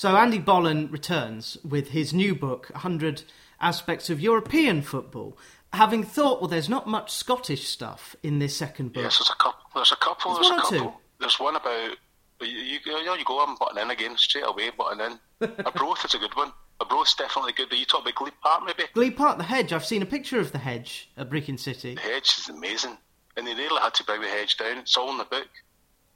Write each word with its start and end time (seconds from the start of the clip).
So 0.00 0.16
Andy 0.16 0.38
Bollen 0.38 0.90
returns 0.90 1.58
with 1.62 1.88
his 1.88 2.14
new 2.14 2.34
book, 2.34 2.70
100 2.70 3.22
Aspects 3.60 4.08
of 4.08 4.18
European 4.18 4.80
Football. 4.80 5.36
Having 5.74 6.04
thought, 6.04 6.40
well, 6.40 6.48
there's 6.48 6.70
not 6.70 6.86
much 6.86 7.12
Scottish 7.12 7.68
stuff 7.68 8.16
in 8.22 8.38
this 8.38 8.56
second 8.56 8.94
book. 8.94 9.02
Yes, 9.02 9.18
there's 9.18 9.28
a 9.28 9.34
couple. 9.34 9.60
There's 9.74 9.92
a 9.92 9.96
couple. 9.96 10.32
There's 10.32 10.48
There's, 10.48 10.50
one 10.52 10.58
a 10.58 10.62
couple. 10.62 10.78
two. 10.78 10.92
There's 11.18 11.38
one 11.38 11.56
about 11.56 11.96
you. 12.40 12.46
You, 12.46 12.78
you, 12.78 13.24
go. 13.26 13.44
I'm 13.46 13.56
butting 13.56 13.82
in 13.82 13.90
again 13.90 14.16
straight 14.16 14.46
away. 14.46 14.70
Butting 14.70 15.00
in. 15.04 15.52
Arbroath 15.66 16.02
is 16.06 16.14
a 16.14 16.18
good 16.18 16.34
one. 16.34 16.50
Arbroath's 16.80 17.14
definitely 17.14 17.52
good. 17.52 17.68
But 17.68 17.76
you 17.76 17.84
talk 17.84 18.00
about 18.00 18.14
Glebe 18.14 18.32
Park, 18.42 18.62
maybe. 18.64 18.88
Glebe 18.94 19.18
Park, 19.18 19.36
the 19.36 19.44
hedge. 19.44 19.74
I've 19.74 19.84
seen 19.84 20.00
a 20.00 20.06
picture 20.06 20.40
of 20.40 20.52
the 20.52 20.58
hedge 20.58 21.10
at 21.18 21.28
Brechin 21.28 21.60
City. 21.60 21.96
The 21.96 22.00
hedge 22.00 22.38
is 22.38 22.48
amazing, 22.48 22.96
and 23.36 23.46
they 23.46 23.52
nearly 23.52 23.78
had 23.82 23.92
to 23.96 24.04
bring 24.04 24.22
the 24.22 24.28
hedge 24.28 24.56
down. 24.56 24.78
It's 24.78 24.96
all 24.96 25.10
in 25.10 25.18
the 25.18 25.24
book. 25.24 25.48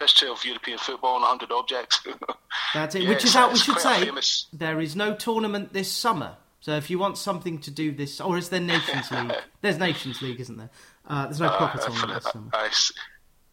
History 0.00 0.28
of 0.28 0.44
European 0.44 0.78
football 0.78 1.14
and 1.16 1.22
100 1.22 1.52
objects. 1.52 2.00
That's 2.74 2.94
it. 2.94 3.02
Yeah, 3.02 3.10
Which 3.10 3.24
is 3.24 3.36
out. 3.36 3.52
We 3.52 3.58
should 3.58 3.78
say 3.78 4.04
famous- 4.04 4.46
there 4.52 4.80
is 4.80 4.96
no 4.96 5.14
tournament 5.14 5.72
this 5.72 5.90
summer. 5.92 6.36
So 6.60 6.72
if 6.76 6.88
you 6.90 6.98
want 6.98 7.18
something 7.18 7.58
to 7.60 7.70
do 7.70 7.92
this, 7.92 8.20
or 8.20 8.38
is 8.38 8.48
there 8.48 8.60
Nations 8.60 9.10
League? 9.12 9.32
There's 9.60 9.78
Nations 9.78 10.22
League, 10.22 10.40
isn't 10.40 10.56
there? 10.56 10.70
Uh, 11.06 11.24
there's 11.26 11.40
no 11.40 11.48
proper 11.50 11.78
Uh, 11.78 11.86
tournament 11.86 12.22
this 12.22 12.32
summer. 12.32 12.50
I 12.54 12.70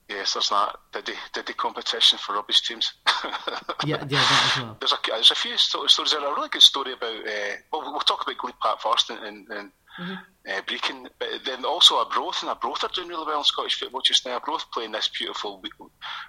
yes, 0.10 0.34
there's 0.34 0.50
that. 0.50 0.76
Did 0.94 1.06
the, 1.08 1.44
did 1.44 1.58
competition 1.58 2.18
for 2.18 2.36
rubbish 2.36 2.62
teams? 2.68 2.94
Yeah, 3.86 3.98
yeah, 4.08 4.20
that 4.20 4.52
as 4.58 4.64
well. 4.64 4.78
There's 4.80 4.92
a, 4.94 4.98
there's 5.08 5.32
a 5.32 5.36
few 5.36 5.58
stories. 5.58 5.96
There's 5.98 6.14
a 6.14 6.20
really 6.20 6.50
good 6.50 6.62
story 6.62 6.94
about. 6.94 7.16
Uh, 7.28 7.56
well, 7.72 7.92
we'll 7.92 8.00
talk 8.02 8.22
about 8.24 8.38
Glebe 8.38 8.56
Park 8.60 8.80
first 8.82 9.10
and, 9.10 9.20
and, 9.24 9.48
and 9.50 9.72
uh, 10.00 10.62
Brechin, 10.68 11.08
but 11.20 11.30
then 11.46 11.66
also 11.66 11.96
Arbroath 11.96 12.42
and 12.44 12.50
Arbroath 12.50 12.84
are 12.84 12.90
doing 12.94 13.08
really 13.08 13.26
well 13.26 13.40
in 13.40 13.44
Scottish 13.44 13.80
football 13.80 14.02
just 14.02 14.26
now. 14.26 14.34
Arbroath 14.34 14.70
playing 14.72 14.92
this 14.92 15.08
beautiful. 15.08 15.64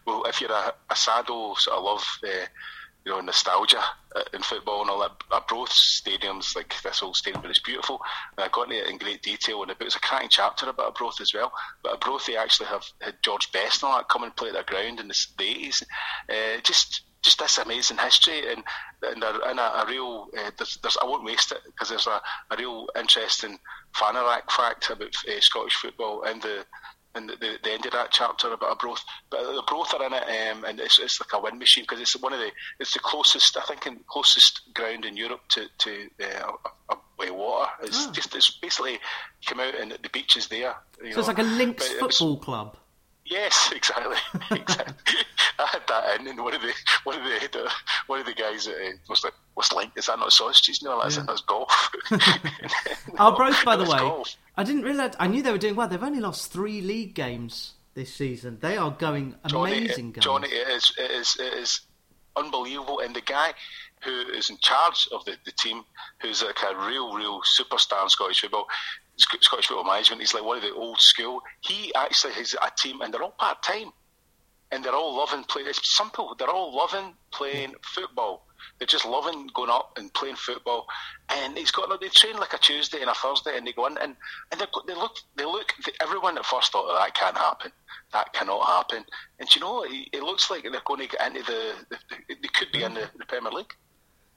Well, 0.06 0.24
if 0.24 0.40
you're 0.40 0.50
a, 0.50 0.74
a 0.90 0.96
sado 0.96 1.54
sort 1.54 1.76
of 1.76 1.84
love, 1.84 2.18
uh, 2.24 2.46
you 3.04 3.12
know, 3.12 3.20
nostalgia 3.20 3.82
uh, 4.14 4.22
in 4.32 4.42
football 4.42 4.82
and 4.82 4.90
all 4.90 5.00
that. 5.00 5.10
Arbroath 5.30 5.70
stadiums 5.70 6.54
like 6.54 6.74
this 6.82 7.02
old 7.02 7.16
stadium, 7.16 7.42
but 7.42 7.50
it's 7.50 7.58
beautiful. 7.58 8.00
And 8.36 8.44
I 8.44 8.48
got 8.48 8.70
into 8.70 8.84
it 8.84 8.88
in 8.88 8.98
great 8.98 9.22
detail, 9.22 9.62
and 9.62 9.70
it 9.70 9.80
was 9.80 9.96
a 9.96 10.00
cracking 10.00 10.28
chapter 10.28 10.68
about 10.68 10.86
Arbroath 10.86 11.20
as 11.20 11.34
well. 11.34 11.52
But 11.82 11.92
Arbroath, 11.94 12.26
they 12.26 12.36
actually 12.36 12.66
have 12.66 12.84
had 13.00 13.16
George 13.22 13.50
Best 13.50 13.82
and 13.82 13.90
all 13.90 13.98
that 13.98 14.08
come 14.08 14.22
and 14.22 14.34
play 14.36 14.48
at 14.48 14.54
their 14.54 14.62
ground 14.62 15.00
in 15.00 15.08
the 15.08 15.14
s- 15.14 15.32
eighties. 15.40 15.82
Uh, 16.28 16.60
just 16.62 17.02
just 17.22 17.38
this 17.38 17.58
amazing 17.58 17.98
history 17.98 18.52
and 18.52 18.64
and 19.02 19.22
a, 19.22 19.48
and 19.48 19.58
a, 19.60 19.82
a 19.82 19.86
real 19.88 20.28
uh, 20.36 20.50
there's, 20.56 20.78
there's 20.82 20.96
I 21.00 21.04
won't 21.06 21.24
waste 21.24 21.52
it 21.52 21.58
because 21.66 21.88
there's 21.88 22.06
a, 22.06 22.20
a 22.50 22.56
real 22.56 22.88
interesting 22.96 23.58
fanarack 23.94 24.50
fact 24.50 24.90
about 24.90 25.14
uh, 25.28 25.40
Scottish 25.40 25.74
football 25.74 26.22
and 26.24 26.42
the 26.42 26.64
and 27.14 27.28
the, 27.28 27.58
the, 27.62 27.72
end 27.72 27.84
of 27.86 27.92
that 27.92 28.10
chapter 28.10 28.52
about 28.52 28.70
Arbroath, 28.70 29.04
But 29.30 29.42
the 29.42 29.60
Arbroath 29.60 29.94
are 29.94 30.06
in 30.06 30.12
it, 30.12 30.50
um, 30.50 30.64
and 30.64 30.80
it's, 30.80 30.98
it's 30.98 31.20
like 31.20 31.32
a 31.32 31.40
wind 31.40 31.58
machine 31.58 31.84
because 31.84 32.00
it's 32.00 32.18
one 32.20 32.32
of 32.32 32.38
the 32.38 32.50
it's 32.80 32.94
the 32.94 33.00
closest 33.00 33.56
I 33.56 33.62
think 33.62 33.86
in, 33.86 34.00
closest 34.06 34.72
ground 34.74 35.04
in 35.04 35.16
Europe 35.16 35.42
to 35.50 35.66
to 35.78 36.08
uh, 36.22 36.52
a, 36.90 36.96
a, 37.24 37.32
water. 37.32 37.70
It's 37.82 38.06
just 38.08 38.34
it's 38.34 38.50
basically 38.50 38.98
come 39.46 39.60
out 39.60 39.74
and 39.74 39.92
the 39.92 40.08
beach 40.10 40.36
is 40.36 40.48
there. 40.48 40.74
You 41.04 41.12
So 41.12 41.20
it's 41.20 41.28
like 41.28 41.38
a 41.38 41.42
links 41.42 41.90
it 41.90 42.02
was- 42.02 42.18
football 42.18 42.38
club. 42.38 42.76
Yes, 43.24 43.70
exactly. 43.76 44.16
exactly. 44.50 45.16
I 45.58 45.66
had 45.66 45.82
that 45.88 46.20
in, 46.20 46.26
and 46.26 46.42
one 46.42 46.54
of 46.54 46.62
the 46.62 46.72
one 47.04 47.18
of 47.18 47.24
the, 47.24 47.48
the 47.52 47.70
one 48.06 48.20
of 48.20 48.26
the 48.26 48.34
guys 48.34 48.66
uh, 48.66 48.72
was 49.08 49.22
like, 49.22 49.34
"What's 49.54 49.72
like? 49.72 49.90
Is 49.96 50.06
that 50.06 50.18
not 50.18 50.32
sausages? 50.32 50.82
No, 50.82 51.00
that's, 51.00 51.18
that's 51.18 51.42
golf." 51.42 51.90
Arbroath, 53.18 53.64
by 53.64 53.76
the 53.76 53.84
way, 53.84 53.98
golf. 53.98 54.36
I 54.56 54.64
didn't 54.64 54.82
realise. 54.82 55.14
I 55.18 55.28
knew 55.28 55.42
they 55.42 55.52
were 55.52 55.58
doing 55.58 55.76
well. 55.76 55.88
They've 55.88 56.02
only 56.02 56.20
lost 56.20 56.52
three 56.52 56.80
league 56.80 57.14
games 57.14 57.72
this 57.94 58.12
season. 58.12 58.58
They 58.60 58.76
are 58.76 58.90
going 58.90 59.34
Johnny, 59.46 59.84
amazing. 59.84 60.12
guns. 60.12 60.24
Johnny, 60.24 60.48
it 60.48 60.68
is, 60.68 60.92
it 60.98 61.10
is, 61.10 61.36
it 61.38 61.54
is 61.54 61.80
unbelievable. 62.36 63.00
And 63.00 63.14
the 63.14 63.22
guy 63.22 63.52
who 64.02 64.10
is 64.10 64.50
in 64.50 64.58
charge 64.58 65.08
of 65.12 65.24
the, 65.24 65.36
the 65.44 65.52
team, 65.52 65.82
who's 66.20 66.42
like 66.42 66.58
a 66.62 66.86
real, 66.86 67.14
real 67.14 67.40
superstar 67.58 68.02
in 68.02 68.08
Scottish 68.08 68.40
football, 68.40 68.66
Scottish 69.16 69.66
football 69.66 69.84
management, 69.84 70.20
he's 70.20 70.34
like 70.34 70.44
one 70.44 70.56
of 70.56 70.62
the 70.62 70.74
old 70.74 71.00
school. 71.00 71.42
He 71.60 71.94
actually 71.94 72.34
has 72.34 72.54
a 72.54 72.70
team, 72.76 73.00
and 73.00 73.12
they're 73.12 73.22
all 73.22 73.30
part 73.30 73.62
time, 73.62 73.92
and 74.70 74.84
they're 74.84 74.94
all 74.94 75.16
loving 75.16 75.44
playing. 75.44 75.68
It's 75.68 75.96
simple. 75.96 76.34
They're 76.38 76.50
all 76.50 76.76
loving 76.76 77.14
playing 77.30 77.74
football. 77.82 78.46
They're 78.78 78.86
just 78.86 79.04
loving 79.04 79.48
going 79.54 79.70
up 79.70 79.96
and 79.96 80.12
playing 80.14 80.36
football. 80.36 80.86
And 81.28 81.56
he's 81.56 81.70
got 81.70 81.88
they 82.00 82.08
train 82.08 82.36
like 82.36 82.52
a 82.52 82.58
Tuesday 82.58 83.00
and 83.00 83.10
a 83.10 83.14
Thursday, 83.14 83.56
and 83.56 83.66
they 83.66 83.72
go 83.72 83.86
in 83.86 83.98
and 83.98 84.16
and 84.50 84.60
they 84.60 84.94
look 84.94 85.26
they 85.36 85.44
look. 85.44 85.72
Everyone 86.00 86.38
at 86.38 86.46
first 86.46 86.72
thought 86.72 86.86
that 86.98 87.14
can't 87.14 87.36
happen. 87.36 87.72
That 88.12 88.32
cannot 88.32 88.66
happen. 88.66 89.04
And 89.38 89.54
you 89.54 89.60
know, 89.60 89.84
it, 89.86 90.22
looks 90.22 90.50
like 90.50 90.62
they're 90.62 90.80
going 90.84 91.00
to 91.00 91.08
get 91.08 91.26
into 91.26 91.42
the 91.44 91.98
they 92.28 92.48
could 92.48 92.72
be 92.72 92.82
in 92.82 92.94
the, 92.94 93.08
the 93.18 93.24
Premier 93.26 93.52
League. 93.52 93.74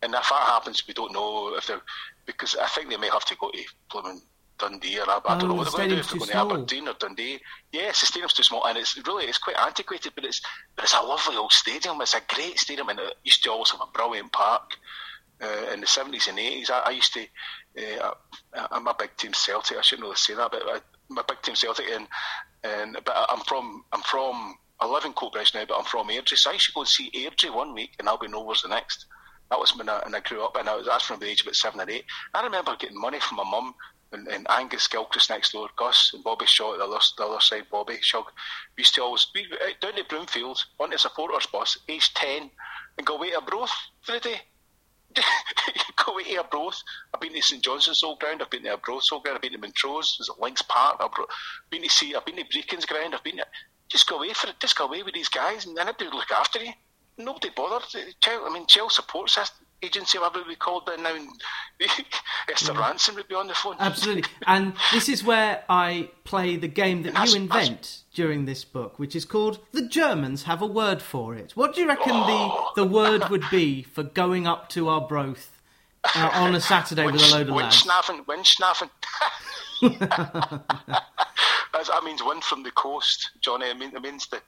And 0.01 0.13
if 0.13 0.29
that 0.29 0.47
happens, 0.47 0.83
we 0.87 0.93
don't 0.93 1.13
know 1.13 1.55
if 1.55 1.67
they're 1.67 1.81
because 2.25 2.55
I 2.55 2.67
think 2.67 2.89
they 2.89 2.97
may 2.97 3.09
have 3.09 3.25
to 3.25 3.35
go 3.35 3.51
to 3.51 3.63
Plymouth. 3.89 4.23
Dundee 4.57 4.99
or 4.99 5.09
I, 5.09 5.19
I 5.25 5.37
don't 5.37 5.43
Oh, 5.43 5.47
know 5.47 5.53
what 5.55 5.65
they're 5.65 5.87
going 5.87 5.89
to 5.89 5.95
do 5.95 5.99
if 6.01 6.09
they're 6.09 6.19
going 6.19 6.29
to 6.29 6.33
small. 6.33 6.51
Aberdeen 6.53 6.87
or 6.87 6.93
Dundee. 6.99 7.39
Yes, 7.71 7.99
the 7.99 8.05
stadium's 8.07 8.33
too 8.33 8.43
small, 8.43 8.65
and 8.65 8.77
it's 8.77 8.97
really 9.07 9.25
it's 9.25 9.37
quite 9.37 9.57
antiquated, 9.57 10.13
but 10.15 10.23
it's 10.25 10.41
but 10.75 10.85
it's 10.85 10.93
a 10.93 11.01
lovely 11.01 11.35
old 11.35 11.51
stadium. 11.51 11.99
It's 12.01 12.13
a 12.13 12.21
great 12.33 12.57
stadium, 12.59 12.89
and 12.89 12.99
it 12.99 13.15
used 13.23 13.43
to 13.43 13.51
also 13.51 13.77
have 13.77 13.87
a 13.87 13.91
brilliant 13.91 14.31
park 14.31 14.77
uh, 15.41 15.71
in 15.73 15.81
the 15.81 15.87
seventies 15.87 16.27
and 16.27 16.39
eighties. 16.39 16.69
I, 16.69 16.79
I 16.79 16.89
used 16.91 17.13
to. 17.13 17.21
Uh, 17.77 18.11
I, 18.53 18.67
I'm 18.71 18.87
a 18.87 18.95
big 18.97 19.15
team 19.17 19.33
Celtic. 19.33 19.77
I 19.77 19.81
shouldn't 19.81 20.03
really 20.05 20.15
say 20.15 20.35
that, 20.35 20.51
but 20.51 20.63
I, 20.63 20.79
I'm 21.09 21.17
a 21.17 21.23
big 21.27 21.41
team 21.41 21.55
Celtic, 21.55 21.87
and 21.93 22.07
and 22.63 22.97
but 23.05 23.13
I'm 23.29 23.41
from 23.41 23.83
I'm 23.91 24.01
from 24.01 24.55
I 24.79 24.87
live 24.87 25.05
in 25.05 25.13
Coatbridge 25.13 25.53
now, 25.53 25.65
but 25.65 25.77
I'm 25.77 25.85
from 25.85 26.09
Airdrie, 26.09 26.37
so 26.37 26.49
I 26.49 26.53
used 26.53 26.65
to 26.67 26.71
go 26.73 26.81
and 26.81 26.87
see 26.87 27.11
Airdrie 27.11 27.53
one 27.53 27.73
week, 27.73 27.91
and 27.99 28.07
Albion 28.07 28.31
Rovers 28.33 28.61
the 28.61 28.69
next. 28.69 29.05
That 29.51 29.59
was 29.59 29.77
when 29.77 29.87
I, 29.89 29.99
and 30.05 30.15
I 30.15 30.21
grew 30.21 30.43
up, 30.43 30.55
and 30.57 30.67
I 30.67 30.75
was 30.75 30.87
that's 30.87 31.05
from 31.05 31.19
the 31.19 31.27
age 31.27 31.41
of 31.41 31.47
about 31.47 31.55
seven 31.55 31.79
or 31.79 31.89
eight. 31.89 32.05
I 32.33 32.43
remember 32.43 32.75
getting 32.79 32.99
money 32.99 33.19
from 33.19 33.37
my 33.37 33.43
mum 33.43 33.75
and, 34.11 34.27
and 34.27 34.47
Angus 34.49 34.87
Gilchrist 34.87 35.29
next 35.29 35.51
door, 35.51 35.69
Gus 35.75 36.11
and 36.13 36.23
Bobby 36.23 36.45
Shaw 36.45 36.77
the 36.77 36.83
other, 36.83 36.99
the 37.17 37.25
other 37.25 37.39
side, 37.39 37.65
Bobby 37.71 37.97
Shug. 38.01 38.25
We 38.77 38.81
used 38.81 38.95
to 38.95 39.03
always 39.03 39.25
be 39.33 39.45
down 39.81 39.95
to 39.95 40.03
Broomfield 40.03 40.63
on 40.79 40.89
the 40.89 40.97
supporters 40.97 41.45
bus, 41.47 41.77
age 41.87 42.13
10, 42.13 42.49
and 42.97 43.07
go 43.07 43.17
away 43.17 43.31
to 43.31 43.37
Arbroath 43.37 43.73
for 44.01 44.13
the 44.13 44.19
day. 44.19 44.41
go 46.05 46.13
away 46.13 46.23
to 46.23 46.37
Arbroath. 46.37 46.81
I've 47.13 47.21
been 47.21 47.33
to 47.33 47.41
St 47.41 47.63
Johnstone's 47.63 48.03
old 48.03 48.19
ground, 48.19 48.41
I've 48.41 48.49
been 48.49 48.63
to 48.63 48.71
Arbroath's 48.71 49.11
old 49.11 49.23
ground, 49.23 49.37
I've 49.37 49.41
been 49.41 49.53
to 49.53 49.57
Montrose, 49.57 50.15
there's 50.17 50.29
a 50.29 50.41
Links 50.41 50.61
Park, 50.61 50.97
I've 50.99 51.11
been 51.69 51.83
to 51.83 51.89
see, 51.89 52.15
I've 52.15 52.25
been 52.25 52.37
to 52.37 52.43
Brechin's 52.43 52.85
ground, 52.85 53.15
I've 53.15 53.23
been 53.23 53.37
to, 53.37 53.45
just 53.87 54.07
go 54.07 54.17
away 54.17 54.33
for 54.33 54.47
it, 54.47 54.59
just 54.59 54.77
go 54.77 54.85
away 54.85 55.03
with 55.03 55.13
these 55.13 55.29
guys, 55.29 55.65
and 55.65 55.77
then 55.77 55.87
would 55.87 56.13
look 56.13 56.31
after 56.31 56.59
you. 56.59 56.71
Nobody 57.17 57.49
bothered. 57.55 57.83
I 58.25 58.49
mean, 58.51 58.67
Child 58.67 58.91
Support 58.91 59.29
Sys- 59.29 59.51
Agency, 59.83 60.17
whatever 60.17 60.43
we 60.47 60.55
called 60.55 60.89
it 60.89 60.99
now, 60.99 61.13
and 61.15 61.29
Esther 62.51 62.73
Rantzen 62.73 63.15
would 63.15 63.27
be 63.27 63.35
on 63.35 63.47
the 63.47 63.53
phone. 63.53 63.75
Absolutely. 63.79 64.23
And 64.47 64.73
this 64.93 65.09
is 65.09 65.23
where 65.23 65.63
I 65.69 66.09
play 66.23 66.55
the 66.57 66.67
game 66.67 67.03
that 67.03 67.27
you 67.29 67.35
invent 67.35 68.03
during 68.13 68.45
this 68.45 68.63
book, 68.65 68.97
which 68.97 69.15
is 69.15 69.25
called 69.25 69.59
The 69.73 69.87
Germans 69.87 70.43
Have 70.43 70.61
a 70.61 70.65
Word 70.67 71.01
for 71.01 71.35
It. 71.35 71.51
What 71.55 71.75
do 71.75 71.81
you 71.81 71.87
reckon 71.87 72.13
Oh. 72.13 72.71
the, 72.75 72.83
the 72.83 72.87
word 72.87 73.29
would 73.29 73.43
be 73.51 73.83
for 73.83 74.03
going 74.03 74.47
up 74.47 74.69
to 74.69 74.87
Arbroath 74.87 75.61
uh, 76.15 76.29
on 76.33 76.55
a 76.55 76.61
Saturday 76.61 77.05
with 77.05 77.15
a 77.15 77.31
load 77.35 77.49
of 77.49 77.55
lads? 77.55 77.83
Winschnaven. 77.83 78.89
That's, 81.73 81.89
that 81.89 82.03
means 82.05 82.23
wind 82.23 82.43
from 82.43 82.63
the 82.63 82.71
coast, 82.71 83.31
Johnny. 83.41 83.65
It, 83.65 83.77
mean, 83.77 83.93
it 83.93 84.01
means 84.01 84.27
the, 84.27 84.41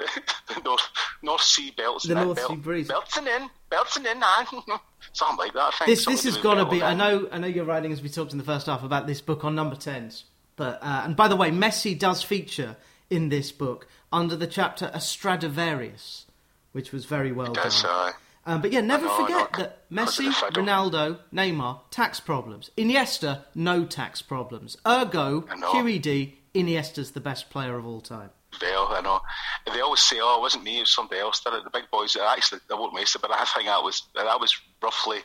the 0.00 0.60
North, 0.64 0.88
North 1.22 1.42
Sea 1.42 1.72
belts. 1.76 2.06
The 2.06 2.16
in, 2.16 2.24
North 2.24 2.36
belt, 2.36 2.50
Sea 2.50 2.56
breeze. 2.56 2.88
Belting 2.88 3.26
in, 3.26 3.50
belting 3.68 4.06
in, 4.06 4.18
man. 4.18 4.46
Something 5.12 5.38
like 5.38 5.52
that, 5.54 5.74
I. 5.80 5.86
This 5.86 6.04
this 6.04 6.24
has 6.24 6.36
got 6.36 6.54
to 6.54 6.66
be. 6.66 6.82
I 6.82 6.94
know 6.94 7.28
I 7.32 7.38
know 7.38 7.46
you're 7.46 7.64
writing 7.64 7.92
as 7.92 8.02
we 8.02 8.08
talked 8.08 8.32
in 8.32 8.38
the 8.38 8.44
first 8.44 8.66
half 8.66 8.82
about 8.82 9.06
this 9.06 9.20
book 9.20 9.44
on 9.44 9.54
number 9.54 9.76
tens. 9.76 10.24
But 10.56 10.78
uh, 10.82 11.02
and 11.04 11.16
by 11.16 11.28
the 11.28 11.36
way, 11.36 11.50
Messi 11.50 11.98
does 11.98 12.22
feature 12.22 12.76
in 13.08 13.28
this 13.28 13.50
book 13.50 13.88
under 14.12 14.36
the 14.36 14.46
chapter 14.46 14.90
A 14.92 15.00
Stradivarius, 15.00 16.26
which 16.72 16.92
was 16.92 17.04
very 17.06 17.32
well 17.32 17.52
done. 17.52 17.70
Uh, 17.84 18.12
Um, 18.46 18.62
but 18.62 18.72
yeah, 18.72 18.80
never 18.80 19.06
know, 19.06 19.16
forget 19.16 19.52
that 19.54 19.90
Messi. 19.90 20.30
Ronaldo, 20.52 21.18
Neymar, 21.32 21.80
tax 21.90 22.20
problems. 22.20 22.70
Iniesta, 22.76 23.44
no 23.54 23.84
tax 23.84 24.22
problems. 24.22 24.76
Ergo. 24.86 25.42
QED, 25.42 26.32
Iniesta's 26.54 27.12
the 27.12 27.20
best 27.20 27.50
player 27.50 27.76
of 27.76 27.86
all 27.86 28.00
time. 28.00 28.30
Well, 28.60 28.88
I 28.90 29.00
know. 29.00 29.20
And 29.66 29.74
they 29.74 29.80
always 29.80 30.00
say, 30.00 30.18
"Oh, 30.20 30.36
it 30.38 30.40
wasn't 30.40 30.64
me; 30.64 30.78
it 30.78 30.80
was 30.80 30.94
somebody 30.94 31.20
else." 31.20 31.40
Did 31.40 31.54
it. 31.54 31.64
The 31.64 31.70
big 31.70 31.90
boys. 31.90 32.16
Actually, 32.16 32.60
I 32.70 32.74
won't 32.74 32.94
miss 32.94 33.14
it, 33.14 33.22
but 33.22 33.30
I 33.30 33.44
think 33.44 33.66
that 33.66 33.82
was 33.82 34.02
that 34.14 34.40
was 34.40 34.54
roughly 34.82 35.18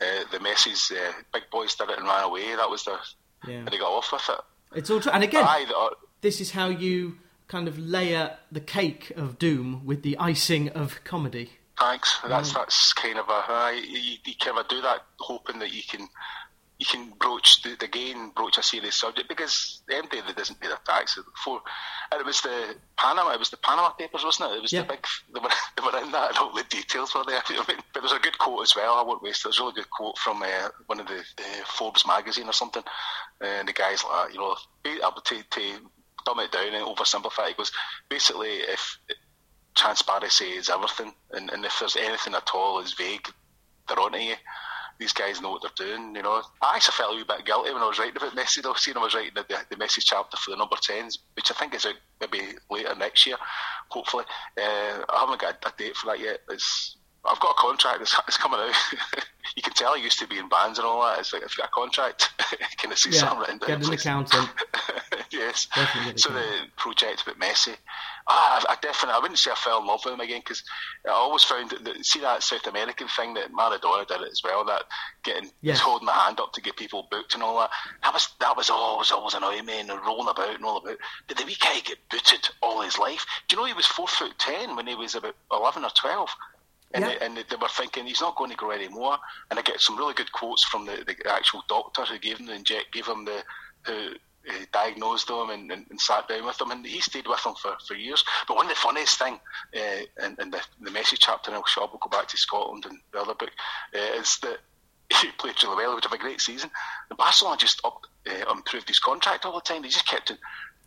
uh, 0.00 0.24
the 0.30 0.38
Messi's 0.38 0.90
uh, 0.92 1.12
big 1.32 1.44
boys 1.50 1.74
did 1.74 1.90
it 1.90 1.98
and 1.98 2.06
ran 2.06 2.24
away. 2.24 2.54
That 2.54 2.68
was 2.70 2.84
the 2.84 2.98
Yeah. 3.46 3.56
and 3.58 3.68
they 3.68 3.78
got 3.78 3.90
off 3.92 4.12
with 4.12 4.28
it. 4.28 4.40
It's 4.78 4.90
all 4.90 5.00
true. 5.00 5.12
And 5.12 5.22
again, 5.24 5.44
Aye, 5.44 5.64
the- 5.68 5.96
this 6.20 6.40
is 6.40 6.50
how 6.52 6.68
you 6.68 7.18
kind 7.48 7.68
of 7.68 7.78
layer 7.78 8.36
the 8.50 8.60
cake 8.60 9.12
of 9.16 9.38
doom 9.38 9.82
with 9.84 10.02
the 10.02 10.18
icing 10.18 10.68
of 10.70 11.02
comedy. 11.04 11.52
Thanks. 11.78 12.18
That's 12.26 12.50
Mm. 12.50 12.54
that's 12.54 12.92
kind 12.92 13.18
of 13.18 13.28
a 13.28 13.52
uh, 13.52 13.70
you, 13.70 14.16
you 14.24 14.34
kind 14.40 14.58
of 14.58 14.66
do 14.68 14.80
that 14.82 15.02
hoping 15.20 15.58
that 15.60 15.72
you 15.72 15.82
can 15.82 16.08
you 16.78 16.84
can 16.84 17.10
broach 17.18 17.62
the, 17.62 17.72
again 17.82 18.30
broach 18.36 18.58
a 18.58 18.62
serious 18.62 18.96
subject 18.96 19.28
because 19.28 19.82
the 19.88 19.94
MD 19.94 20.26
that 20.26 20.36
doesn't 20.36 20.60
pay 20.60 20.68
their 20.68 20.78
taxes 20.84 21.24
before, 21.24 21.62
and 22.12 22.20
it 22.20 22.26
was 22.26 22.40
the 22.42 22.76
Panama, 22.98 23.32
it 23.32 23.38
was 23.38 23.50
the 23.50 23.56
Panama 23.56 23.90
Papers, 23.90 24.24
wasn't 24.24 24.52
it? 24.52 24.56
It 24.56 24.62
was 24.62 24.72
yeah. 24.72 24.82
the 24.82 24.88
big 24.88 25.06
they 25.32 25.40
were, 25.40 25.48
they 25.76 25.82
were 25.82 26.04
in 26.04 26.12
that, 26.12 26.30
and 26.30 26.38
all 26.38 26.54
the 26.54 26.64
details 26.64 27.14
were 27.14 27.24
there. 27.26 27.40
I 27.48 27.64
mean, 27.68 27.78
but 27.94 28.00
there's 28.00 28.12
a 28.12 28.18
good 28.18 28.38
quote 28.38 28.62
as 28.62 28.76
well. 28.76 28.94
I 28.94 29.02
won't 29.02 29.22
waste. 29.22 29.40
It. 29.40 29.44
There's 29.44 29.58
a 29.58 29.62
really 29.62 29.74
good 29.74 29.90
quote 29.90 30.18
from 30.18 30.42
uh, 30.42 30.68
one 30.86 31.00
of 31.00 31.06
the 31.06 31.20
uh, 31.20 31.64
Forbes 31.66 32.06
magazine 32.06 32.48
or 32.48 32.52
something, 32.52 32.84
and 33.40 33.68
the 33.68 33.72
guy's 33.72 34.04
like, 34.04 34.34
you 34.34 34.40
know, 34.40 34.54
to, 34.84 35.42
to 35.42 35.60
dumb 36.26 36.40
it 36.40 36.52
down 36.52 36.74
and 36.74 36.84
oversimplify, 36.84 37.50
it 37.50 37.56
goes 37.56 37.72
basically 38.08 38.48
if 38.48 38.98
transparency 39.74 40.44
is 40.44 40.68
everything, 40.68 41.14
and, 41.32 41.50
and 41.50 41.64
if 41.64 41.78
there's 41.78 41.96
anything 41.96 42.34
at 42.34 42.50
all 42.52 42.80
is 42.80 42.92
vague, 42.92 43.28
they're 43.88 43.98
onto 43.98 44.18
you 44.18 44.34
these 44.98 45.12
guys 45.12 45.40
know 45.40 45.50
what 45.50 45.62
they're 45.62 45.86
doing, 45.86 46.14
you 46.14 46.22
know. 46.22 46.42
I 46.62 46.76
actually 46.76 46.94
felt 46.94 47.14
a 47.14 47.16
wee 47.16 47.24
bit 47.24 47.44
guilty 47.44 47.72
when 47.72 47.82
I 47.82 47.88
was 47.88 47.98
writing 47.98 48.16
about 48.16 48.36
Messi, 48.36 48.62
though, 48.62 48.74
seeing 48.74 48.96
I 48.96 49.02
was 49.02 49.14
writing 49.14 49.32
the, 49.34 49.44
the 49.70 49.76
Messi 49.76 50.02
chapter 50.04 50.36
for 50.36 50.50
the 50.50 50.56
number 50.56 50.76
10s, 50.76 51.18
which 51.34 51.50
I 51.50 51.54
think 51.54 51.74
is 51.74 51.86
out 51.86 51.94
maybe 52.20 52.56
later 52.70 52.94
next 52.94 53.26
year, 53.26 53.36
hopefully. 53.88 54.24
Uh, 54.56 55.02
I 55.08 55.20
haven't 55.20 55.40
got 55.40 55.64
a 55.64 55.72
date 55.76 55.96
for 55.96 56.06
that 56.08 56.20
yet. 56.20 56.40
It's 56.50 56.96
I've 57.28 57.40
got 57.40 57.50
a 57.50 57.60
contract 57.60 57.98
that's, 57.98 58.14
that's 58.14 58.36
coming 58.36 58.60
out. 58.60 58.74
you 59.56 59.62
can 59.62 59.72
tell 59.72 59.92
I 59.92 59.96
used 59.96 60.18
to 60.20 60.26
be 60.26 60.38
in 60.38 60.48
bands 60.48 60.78
and 60.78 60.86
all 60.86 61.02
that. 61.02 61.18
It's 61.18 61.32
like 61.32 61.42
if 61.42 61.56
you've 61.56 61.64
got 61.64 61.68
a 61.68 61.72
contract, 61.72 62.30
can 62.78 62.92
I 62.92 62.94
see 62.94 63.10
yeah, 63.10 63.20
something 63.20 63.40
written 63.40 63.58
down? 63.58 63.80
Get 63.80 63.88
an 63.88 63.94
accountant. 63.94 64.48
yes. 65.30 65.66
Definitely 65.74 66.18
so 66.18 66.30
the 66.30 66.46
project 66.76 67.22
about 67.22 67.38
Messi, 67.38 67.76
Ah, 68.28 68.60
I, 68.68 68.72
I, 68.72 68.76
definitely, 68.82 69.14
I 69.14 69.20
wouldn't 69.20 69.38
say 69.38 69.52
I 69.52 69.54
fell 69.54 69.80
in 69.80 69.86
love 69.86 70.00
with 70.04 70.14
him 70.14 70.20
again 70.20 70.40
because 70.40 70.64
I 71.06 71.10
always 71.10 71.44
found 71.44 71.70
that, 71.70 71.84
that, 71.84 72.04
see 72.04 72.20
that 72.20 72.42
South 72.42 72.66
American 72.66 73.06
thing 73.08 73.34
that 73.34 73.52
Maradona 73.52 74.06
did 74.06 74.20
as 74.22 74.42
well. 74.42 74.64
That 74.64 74.82
getting 75.22 75.50
yes. 75.62 75.78
holding 75.78 76.06
the 76.06 76.12
hand 76.12 76.40
up 76.40 76.52
to 76.54 76.60
get 76.60 76.76
people 76.76 77.06
booked 77.10 77.34
and 77.34 77.42
all 77.42 77.58
that. 77.60 77.70
That 78.02 78.12
was 78.12 78.28
that 78.40 78.56
was 78.56 78.68
always 78.68 79.12
always 79.12 79.34
annoying 79.34 79.66
me 79.66 79.78
and 79.78 79.88
rolling 79.88 80.28
about 80.28 80.56
and 80.56 80.64
all 80.64 80.78
about. 80.78 80.98
Did 81.28 81.38
the 81.38 81.44
wee 81.44 81.56
guy 81.60 81.78
get 81.80 81.98
booted 82.10 82.48
all 82.62 82.80
his 82.82 82.98
life? 82.98 83.24
Do 83.46 83.54
you 83.54 83.62
know 83.62 83.66
he 83.66 83.74
was 83.74 83.86
four 83.86 84.08
foot 84.08 84.36
ten 84.38 84.74
when 84.74 84.88
he 84.88 84.96
was 84.96 85.14
about 85.14 85.36
eleven 85.52 85.84
or 85.84 85.90
twelve? 85.90 86.30
And, 86.94 87.04
yeah. 87.04 87.18
they, 87.18 87.26
and 87.26 87.36
they 87.36 87.56
were 87.60 87.68
thinking 87.68 88.06
he's 88.06 88.20
not 88.20 88.36
going 88.36 88.50
to 88.50 88.56
grow 88.56 88.70
anymore. 88.70 89.18
And 89.50 89.58
I 89.58 89.62
get 89.62 89.80
some 89.80 89.98
really 89.98 90.14
good 90.14 90.30
quotes 90.32 90.64
from 90.64 90.86
the, 90.86 91.04
the 91.04 91.16
actual 91.30 91.62
doctor 91.68 92.04
who 92.04 92.18
gave 92.18 92.38
him 92.38 92.46
the 92.46 92.54
inject, 92.54 92.92
gave 92.92 93.06
him 93.06 93.24
the 93.24 93.42
who 93.86 94.10
diagnosed 94.72 95.30
him 95.30 95.50
and, 95.50 95.70
and, 95.70 95.86
and, 95.90 96.00
sat 96.00 96.28
down 96.28 96.46
with 96.46 96.60
him, 96.60 96.70
and 96.70 96.86
he 96.86 97.00
stayed 97.00 97.26
with 97.26 97.44
him 97.44 97.54
for, 97.54 97.76
for 97.86 97.94
years. 97.94 98.24
But 98.46 98.56
one 98.56 98.66
of 98.66 98.70
the 98.70 98.76
funniest 98.76 99.18
thing 99.18 99.40
uh, 99.76 100.24
in, 100.24 100.36
in 100.40 100.50
the, 100.50 100.60
the 100.80 100.90
Messi 100.90 101.16
chapter 101.18 101.50
in 101.50 101.56
El 101.56 101.64
Shop, 101.64 101.90
we'll 101.92 101.98
go 101.98 102.08
back 102.08 102.28
to 102.28 102.36
Scotland 102.36 102.86
and 102.86 102.98
the 103.12 103.20
other 103.20 103.34
book, 103.34 103.50
uh, 103.94 104.20
is 104.20 104.38
that 104.42 104.58
he 105.20 105.28
played 105.38 105.62
really 105.62 105.76
well, 105.76 105.90
he 105.90 105.94
would 105.94 106.04
have 106.04 106.12
a 106.12 106.18
great 106.18 106.40
season. 106.40 106.70
And 107.10 107.16
Barcelona 107.16 107.56
just 107.56 107.80
up, 107.84 108.02
uh, 108.28 108.52
improved 108.52 108.88
his 108.88 108.98
contract 108.98 109.44
all 109.44 109.54
the 109.54 109.60
time. 109.60 109.82
They 109.82 109.88
just 109.88 110.08
kept 110.08 110.30
it. 110.30 110.38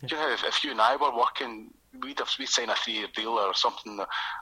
You 0.08 0.16
know, 0.16 0.32
if, 0.32 0.44
if 0.44 0.64
you 0.64 0.70
and 0.70 0.80
I 0.80 0.96
were 0.96 1.14
working 1.14 1.70
we'd 2.02 2.18
have 2.18 2.30
we'd 2.38 2.48
sign 2.48 2.70
a 2.70 2.74
three-year 2.74 3.08
deal 3.14 3.30
or 3.30 3.54
something, 3.54 3.98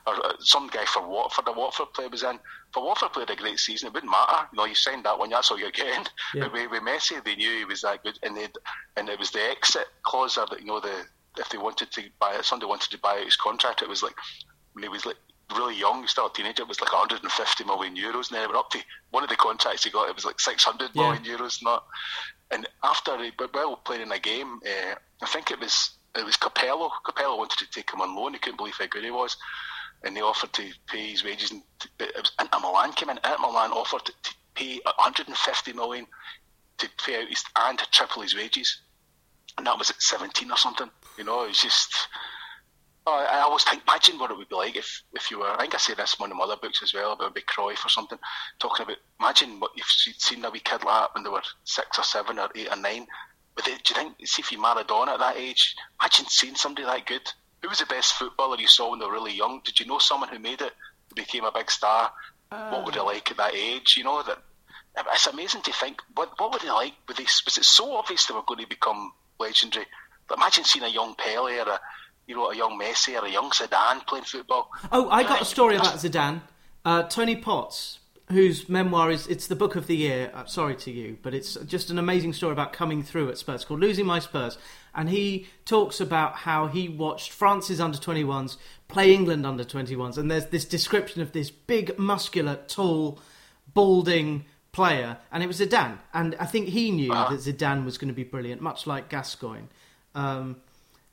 or, 0.06 0.14
some 0.40 0.68
guy 0.68 0.84
for 0.84 1.06
Watford, 1.06 1.46
the 1.46 1.52
Watford 1.52 1.92
player 1.94 2.08
was 2.08 2.22
in. 2.22 2.38
For 2.72 2.84
Watford 2.84 3.12
played 3.12 3.30
a 3.30 3.36
great 3.36 3.58
season, 3.58 3.88
it 3.88 3.94
wouldn't 3.94 4.12
matter. 4.12 4.48
You 4.52 4.58
know, 4.58 4.64
you 4.66 4.74
signed 4.74 5.04
that 5.04 5.18
one, 5.18 5.30
that's 5.30 5.50
all 5.50 5.58
you're 5.58 5.70
getting. 5.70 6.06
Yeah. 6.34 6.44
But 6.44 6.52
with, 6.52 6.70
with 6.70 6.82
Messi, 6.82 7.22
they 7.24 7.36
knew 7.36 7.58
he 7.58 7.64
was 7.64 7.82
that 7.82 8.02
good, 8.02 8.18
and 8.22 8.36
they 8.36 8.48
and 8.96 9.08
it 9.08 9.18
was 9.18 9.30
the 9.30 9.42
exit 9.42 9.86
clause 10.02 10.34
that 10.34 10.60
you 10.60 10.66
know 10.66 10.80
the 10.80 11.04
if 11.38 11.48
they 11.48 11.58
wanted 11.58 11.90
to 11.92 12.02
buy 12.18 12.34
it, 12.34 12.44
somebody 12.44 12.68
wanted 12.68 12.90
to 12.90 12.98
buy 12.98 13.18
out 13.18 13.24
his 13.24 13.36
contract, 13.36 13.82
it 13.82 13.88
was 13.88 14.02
like 14.02 14.14
when 14.72 14.82
he 14.82 14.88
was 14.88 15.06
like 15.06 15.16
really 15.56 15.78
young, 15.78 16.06
still 16.06 16.26
a 16.26 16.32
teenager, 16.32 16.62
it 16.62 16.68
was 16.68 16.80
like 16.80 16.92
150 16.92 17.64
million 17.64 17.96
euros, 17.96 18.28
and 18.28 18.36
then 18.36 18.42
it 18.42 18.48
went 18.48 18.58
up 18.58 18.70
to 18.70 18.78
one 19.10 19.22
of 19.22 19.30
the 19.30 19.36
contracts 19.36 19.84
he 19.84 19.90
got, 19.90 20.08
it 20.08 20.14
was 20.14 20.24
like 20.24 20.40
600 20.40 20.90
yeah. 20.92 21.02
million 21.02 21.24
euros, 21.24 21.62
not. 21.62 21.84
And 22.50 22.66
after 22.82 23.16
he, 23.22 23.30
well, 23.54 23.76
playing 23.76 24.02
in 24.02 24.12
a 24.12 24.18
game, 24.18 24.60
uh, 24.66 24.94
I 25.22 25.26
think 25.26 25.50
it 25.50 25.60
was 25.60 25.90
it 26.16 26.24
was 26.24 26.36
Capello. 26.36 26.90
Capello 27.06 27.36
wanted 27.36 27.58
to 27.58 27.70
take 27.70 27.92
him 27.92 28.00
on 28.00 28.14
loan. 28.14 28.34
He 28.34 28.38
couldn't 28.38 28.56
believe 28.56 28.76
how 28.78 28.86
good 28.86 29.04
he 29.04 29.10
was, 29.10 29.36
and 30.02 30.16
they 30.16 30.20
offered 30.20 30.52
to 30.54 30.70
pay 30.86 31.10
his 31.10 31.24
wages. 31.24 31.50
And 31.50 31.62
it 32.00 32.16
was 32.16 32.32
Inter 32.40 32.60
Milan 32.60 32.92
came 32.92 33.10
in. 33.10 33.18
Inter 33.18 33.38
Milan 33.38 33.72
offered 33.72 34.04
to, 34.06 34.12
to 34.22 34.34
pay 34.54 34.80
150 34.84 35.72
million 35.72 36.06
to 36.78 36.88
pay 37.04 37.22
out 37.22 37.28
his 37.28 37.44
and 37.56 37.78
triple 37.92 38.22
his 38.22 38.36
wages, 38.36 38.80
and 39.56 39.66
that 39.66 39.78
was 39.78 39.90
at 39.90 40.00
17 40.00 40.50
or 40.50 40.56
something. 40.56 40.90
You 41.16 41.24
know, 41.24 41.44
it's 41.44 41.62
just. 41.62 42.08
I 43.06 43.40
always 43.40 43.64
think, 43.64 43.84
imagine 43.88 44.18
what 44.18 44.30
it 44.30 44.36
would 44.36 44.50
be 44.50 44.54
like 44.54 44.76
if, 44.76 45.02
if 45.14 45.30
you 45.30 45.38
were. 45.38 45.50
I 45.50 45.60
think 45.60 45.74
I 45.74 45.78
say 45.78 45.94
this 45.94 46.12
in 46.12 46.22
one 46.22 46.30
of 46.30 46.36
my 46.36 46.44
other 46.44 46.58
books 46.60 46.82
as 46.82 46.92
well 46.92 47.12
about 47.12 47.34
Big 47.34 47.46
Cruyff 47.46 47.82
or 47.82 47.88
something, 47.88 48.18
talking 48.58 48.84
about. 48.84 48.98
Imagine 49.18 49.58
what 49.60 49.70
you've 49.74 49.86
seen 49.86 50.44
a 50.44 50.50
wee 50.50 50.60
kid 50.60 50.84
like 50.84 51.00
that 51.00 51.14
when 51.14 51.24
they 51.24 51.30
were 51.30 51.40
six 51.64 51.98
or 51.98 52.02
seven 52.02 52.38
or 52.38 52.50
eight 52.54 52.70
or 52.70 52.76
nine, 52.76 53.06
but 53.58 53.64
do 53.64 53.72
you 53.72 53.94
think, 53.96 54.14
see 54.24 54.40
if 54.40 54.52
you 54.52 54.58
Maradona 54.58 55.14
at 55.14 55.18
that 55.18 55.36
age, 55.36 55.74
imagine 56.00 56.26
seeing 56.28 56.54
somebody 56.54 56.86
that 56.86 57.06
good. 57.06 57.28
Who 57.60 57.68
was 57.68 57.80
the 57.80 57.86
best 57.86 58.12
footballer 58.12 58.56
you 58.56 58.68
saw 58.68 58.90
when 58.90 59.00
they 59.00 59.04
were 59.04 59.10
really 59.10 59.34
young? 59.34 59.60
Did 59.64 59.80
you 59.80 59.86
know 59.86 59.98
someone 59.98 60.28
who 60.28 60.38
made 60.38 60.60
it, 60.60 60.72
who 61.08 61.16
became 61.16 61.42
a 61.42 61.50
big 61.50 61.68
star? 61.68 62.12
Uh, 62.52 62.70
what 62.70 62.86
were 62.86 62.92
they 62.92 63.00
like 63.00 63.32
at 63.32 63.36
that 63.38 63.56
age? 63.56 63.96
You 63.96 64.04
know 64.04 64.22
that 64.22 64.38
it's 65.12 65.26
amazing 65.26 65.62
to 65.62 65.72
think. 65.72 66.00
What 66.14 66.38
what 66.38 66.52
were 66.52 66.60
they 66.60 66.70
like? 66.70 66.92
Were 67.08 67.14
they, 67.14 67.24
was 67.24 67.58
it 67.58 67.64
so 67.64 67.96
obvious 67.96 68.26
they 68.26 68.34
were 68.34 68.42
going 68.46 68.60
to 68.60 68.68
become 68.68 69.12
legendary? 69.40 69.86
But 70.28 70.38
imagine 70.38 70.62
seeing 70.62 70.84
a 70.84 70.88
young 70.88 71.16
Pele 71.16 71.58
or 71.58 71.68
a 71.68 71.80
you 72.28 72.36
know 72.36 72.52
a 72.52 72.56
young 72.56 72.78
Messi 72.80 73.20
or 73.20 73.26
a 73.26 73.30
young 73.30 73.50
Zidane 73.50 74.06
playing 74.06 74.24
football. 74.24 74.70
Oh, 74.92 75.10
I 75.10 75.24
got 75.24 75.42
a 75.42 75.44
story 75.44 75.74
about 75.74 75.96
Zidane. 75.96 76.42
Uh, 76.84 77.02
Tony 77.02 77.34
Potts 77.34 77.97
whose 78.30 78.68
memoir 78.68 79.10
is 79.10 79.26
it's 79.26 79.46
the 79.46 79.56
book 79.56 79.76
of 79.76 79.86
the 79.86 79.96
year. 79.96 80.30
Uh, 80.34 80.44
sorry 80.44 80.76
to 80.76 80.90
you, 80.90 81.18
but 81.22 81.34
it's 81.34 81.54
just 81.66 81.90
an 81.90 81.98
amazing 81.98 82.32
story 82.32 82.52
about 82.52 82.72
coming 82.72 83.02
through 83.02 83.28
at 83.28 83.38
Spurs 83.38 83.64
called 83.64 83.80
"Losing 83.80 84.06
My 84.06 84.18
Spurs," 84.18 84.58
and 84.94 85.08
he 85.08 85.46
talks 85.64 86.00
about 86.00 86.36
how 86.36 86.66
he 86.66 86.88
watched 86.88 87.32
France's 87.32 87.80
under 87.80 87.98
21s 87.98 88.56
play 88.88 89.12
England 89.12 89.46
under 89.46 89.64
21s, 89.64 90.18
and 90.18 90.30
there's 90.30 90.46
this 90.46 90.64
description 90.64 91.22
of 91.22 91.32
this 91.32 91.50
big, 91.50 91.98
muscular, 91.98 92.56
tall, 92.66 93.20
balding 93.74 94.46
player, 94.72 95.18
and 95.30 95.42
it 95.42 95.46
was 95.46 95.60
Zidane, 95.60 95.98
and 96.12 96.34
I 96.40 96.46
think 96.46 96.68
he 96.68 96.90
knew 96.90 97.12
uh-huh. 97.12 97.36
that 97.36 97.40
Zidane 97.40 97.84
was 97.84 97.98
going 97.98 98.08
to 98.08 98.14
be 98.14 98.24
brilliant, 98.24 98.60
much 98.62 98.86
like 98.86 99.08
Gascoigne. 99.08 99.66
Um, 100.14 100.56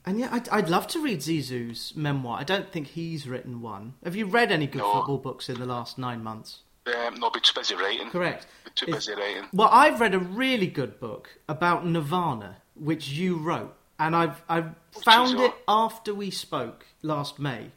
and 0.05 0.19
yeah, 0.19 0.29
I'd, 0.31 0.47
I'd, 0.49 0.69
love 0.69 0.87
to 0.89 0.99
read 0.99 1.19
Zizou's 1.19 1.95
memoir. 1.95 2.39
I 2.39 2.43
don't 2.43 2.71
think 2.71 2.87
he's 2.87 3.27
written 3.27 3.61
one. 3.61 3.95
Have 4.03 4.15
you 4.15 4.25
read 4.25 4.51
any 4.51 4.67
good 4.67 4.79
no. 4.79 4.93
football 4.93 5.17
books 5.17 5.49
in 5.49 5.59
the 5.59 5.65
last 5.65 5.97
nine 5.97 6.23
months? 6.23 6.59
Um, 6.87 7.15
no, 7.15 7.29
be 7.29 7.39
too 7.39 7.53
busy 7.55 7.75
writing. 7.75 8.09
Correct. 8.09 8.45
Be 8.63 8.71
too 8.75 8.85
busy 8.87 9.13
writing. 9.15 9.45
Well, 9.53 9.69
I've 9.71 9.99
read 9.99 10.13
a 10.13 10.19
really 10.19 10.67
good 10.67 10.99
book 10.99 11.29
about 11.49 11.85
Nirvana, 11.85 12.57
which 12.75 13.09
you 13.09 13.37
wrote, 13.37 13.75
and 13.97 14.15
I've 14.15 14.41
I 14.47 14.65
found 15.03 15.39
it 15.39 15.53
after 15.67 16.13
we 16.13 16.29
spoke 16.29 16.85
last 17.01 17.39
May, 17.39 17.71